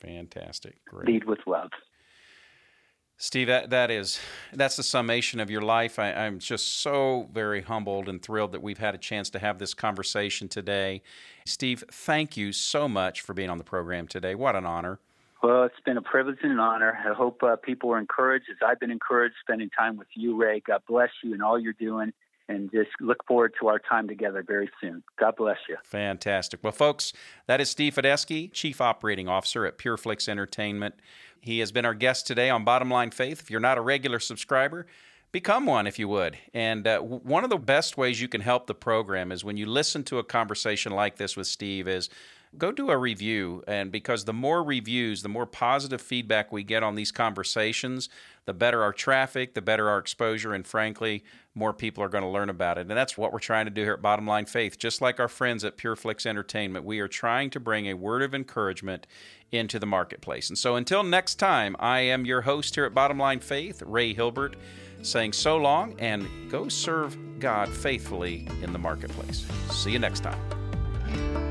Fantastic. 0.00 0.76
Great. 0.86 1.08
Lead 1.08 1.24
with 1.24 1.40
love. 1.46 1.70
Steve, 3.20 3.48
that, 3.48 3.70
that 3.70 3.90
is 3.90 4.20
that's 4.52 4.76
the 4.76 4.82
summation 4.84 5.40
of 5.40 5.50
your 5.50 5.60
life. 5.60 5.98
I, 5.98 6.12
I'm 6.12 6.38
just 6.38 6.80
so 6.80 7.28
very 7.32 7.62
humbled 7.62 8.08
and 8.08 8.22
thrilled 8.22 8.52
that 8.52 8.62
we've 8.62 8.78
had 8.78 8.94
a 8.94 8.98
chance 8.98 9.28
to 9.30 9.40
have 9.40 9.58
this 9.58 9.74
conversation 9.74 10.46
today. 10.46 11.02
Steve, 11.44 11.82
thank 11.90 12.36
you 12.36 12.52
so 12.52 12.86
much 12.88 13.20
for 13.20 13.34
being 13.34 13.50
on 13.50 13.58
the 13.58 13.64
program 13.64 14.06
today. 14.06 14.36
What 14.36 14.54
an 14.54 14.64
honor. 14.64 15.00
Well, 15.42 15.64
it's 15.64 15.80
been 15.84 15.96
a 15.96 16.02
privilege 16.02 16.38
and 16.42 16.52
an 16.52 16.58
honor. 16.58 16.98
I 16.98 17.14
hope 17.14 17.42
uh, 17.42 17.56
people 17.56 17.92
are 17.92 17.98
encouraged 17.98 18.46
as 18.50 18.56
I've 18.66 18.80
been 18.80 18.90
encouraged 18.90 19.36
spending 19.40 19.70
time 19.70 19.96
with 19.96 20.08
you, 20.14 20.36
Ray. 20.36 20.60
God 20.66 20.82
bless 20.88 21.10
you 21.22 21.32
and 21.32 21.42
all 21.42 21.58
you're 21.58 21.74
doing. 21.74 22.12
And 22.50 22.70
just 22.70 22.88
look 23.00 23.18
forward 23.26 23.52
to 23.60 23.68
our 23.68 23.78
time 23.78 24.08
together 24.08 24.42
very 24.42 24.70
soon. 24.80 25.02
God 25.20 25.36
bless 25.36 25.58
you. 25.68 25.76
Fantastic. 25.84 26.60
Well, 26.62 26.72
folks, 26.72 27.12
that 27.46 27.60
is 27.60 27.68
Steve 27.68 27.94
Fedyski, 27.94 28.50
Chief 28.52 28.80
Operating 28.80 29.28
Officer 29.28 29.66
at 29.66 29.76
PureFlix 29.76 30.30
Entertainment. 30.30 30.94
He 31.40 31.58
has 31.58 31.72
been 31.72 31.84
our 31.84 31.92
guest 31.92 32.26
today 32.26 32.48
on 32.48 32.64
Bottom 32.64 32.90
Line 32.90 33.10
Faith. 33.10 33.40
If 33.40 33.50
you're 33.50 33.60
not 33.60 33.76
a 33.76 33.82
regular 33.82 34.18
subscriber, 34.18 34.86
become 35.30 35.66
one 35.66 35.86
if 35.86 35.98
you 35.98 36.08
would. 36.08 36.38
And 36.54 36.86
uh, 36.86 37.00
one 37.00 37.44
of 37.44 37.50
the 37.50 37.58
best 37.58 37.98
ways 37.98 38.18
you 38.18 38.28
can 38.28 38.40
help 38.40 38.66
the 38.66 38.74
program 38.74 39.30
is 39.30 39.44
when 39.44 39.58
you 39.58 39.66
listen 39.66 40.02
to 40.04 40.18
a 40.18 40.24
conversation 40.24 40.92
like 40.92 41.16
this 41.16 41.36
with 41.36 41.46
Steve 41.46 41.86
is 41.86 42.08
go 42.56 42.72
do 42.72 42.90
a 42.90 42.96
review. 42.96 43.62
And 43.66 43.92
because 43.92 44.24
the 44.24 44.32
more 44.32 44.62
reviews, 44.62 45.22
the 45.22 45.28
more 45.28 45.46
positive 45.46 46.00
feedback 46.00 46.50
we 46.50 46.62
get 46.62 46.82
on 46.82 46.94
these 46.94 47.12
conversations, 47.12 48.08
the 48.46 48.54
better 48.54 48.82
our 48.82 48.92
traffic, 48.92 49.54
the 49.54 49.60
better 49.60 49.88
our 49.88 49.98
exposure, 49.98 50.54
and 50.54 50.66
frankly, 50.66 51.22
more 51.54 51.74
people 51.74 52.02
are 52.02 52.08
going 52.08 52.24
to 52.24 52.30
learn 52.30 52.48
about 52.48 52.78
it. 52.78 52.82
And 52.82 52.90
that's 52.90 53.18
what 53.18 53.32
we're 53.32 53.40
trying 53.40 53.66
to 53.66 53.70
do 53.70 53.82
here 53.82 53.92
at 53.92 54.00
Bottom 54.00 54.26
Line 54.26 54.46
Faith. 54.46 54.78
Just 54.78 55.02
like 55.02 55.20
our 55.20 55.28
friends 55.28 55.64
at 55.64 55.76
PureFlix 55.76 56.24
Entertainment, 56.24 56.84
we 56.84 57.00
are 57.00 57.08
trying 57.08 57.50
to 57.50 57.60
bring 57.60 57.86
a 57.86 57.94
word 57.94 58.22
of 58.22 58.34
encouragement 58.34 59.06
into 59.50 59.78
the 59.78 59.86
marketplace. 59.86 60.48
And 60.48 60.56
so 60.56 60.76
until 60.76 61.02
next 61.02 61.34
time, 61.34 61.76
I 61.78 62.00
am 62.00 62.24
your 62.24 62.42
host 62.42 62.74
here 62.74 62.84
at 62.84 62.94
Bottom 62.94 63.18
Line 63.18 63.40
Faith, 63.40 63.82
Ray 63.84 64.14
Hilbert, 64.14 64.56
saying 65.02 65.32
so 65.32 65.56
long 65.56 65.98
and 65.98 66.26
go 66.50 66.68
serve 66.68 67.16
God 67.38 67.68
faithfully 67.68 68.48
in 68.62 68.72
the 68.72 68.78
marketplace. 68.78 69.46
See 69.70 69.90
you 69.90 69.98
next 69.98 70.20
time. 70.20 71.47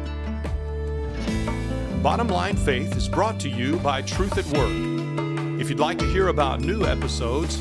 Bottom 2.03 2.27
Line 2.27 2.55
Faith 2.55 2.95
is 2.95 3.10
brought 3.10 3.39
to 3.39 3.49
you 3.49 3.77
by 3.77 4.03
Truth 4.03 4.38
at 4.38 4.45
Work. 4.57 5.60
If 5.60 5.69
you'd 5.69 5.79
like 5.79 5.97
to 5.97 6.05
hear 6.05 6.27
about 6.27 6.62
new 6.62 6.86
episodes 6.86 7.60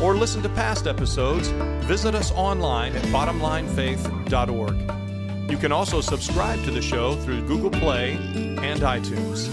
or 0.00 0.14
listen 0.14 0.42
to 0.42 0.48
past 0.50 0.86
episodes, 0.86 1.48
visit 1.86 2.14
us 2.14 2.30
online 2.32 2.94
at 2.94 3.02
bottomlinefaith.org. 3.06 5.50
You 5.50 5.56
can 5.56 5.72
also 5.72 6.02
subscribe 6.02 6.62
to 6.64 6.70
the 6.70 6.82
show 6.82 7.16
through 7.16 7.46
Google 7.46 7.70
Play 7.70 8.12
and 8.12 8.80
iTunes. 8.80 9.48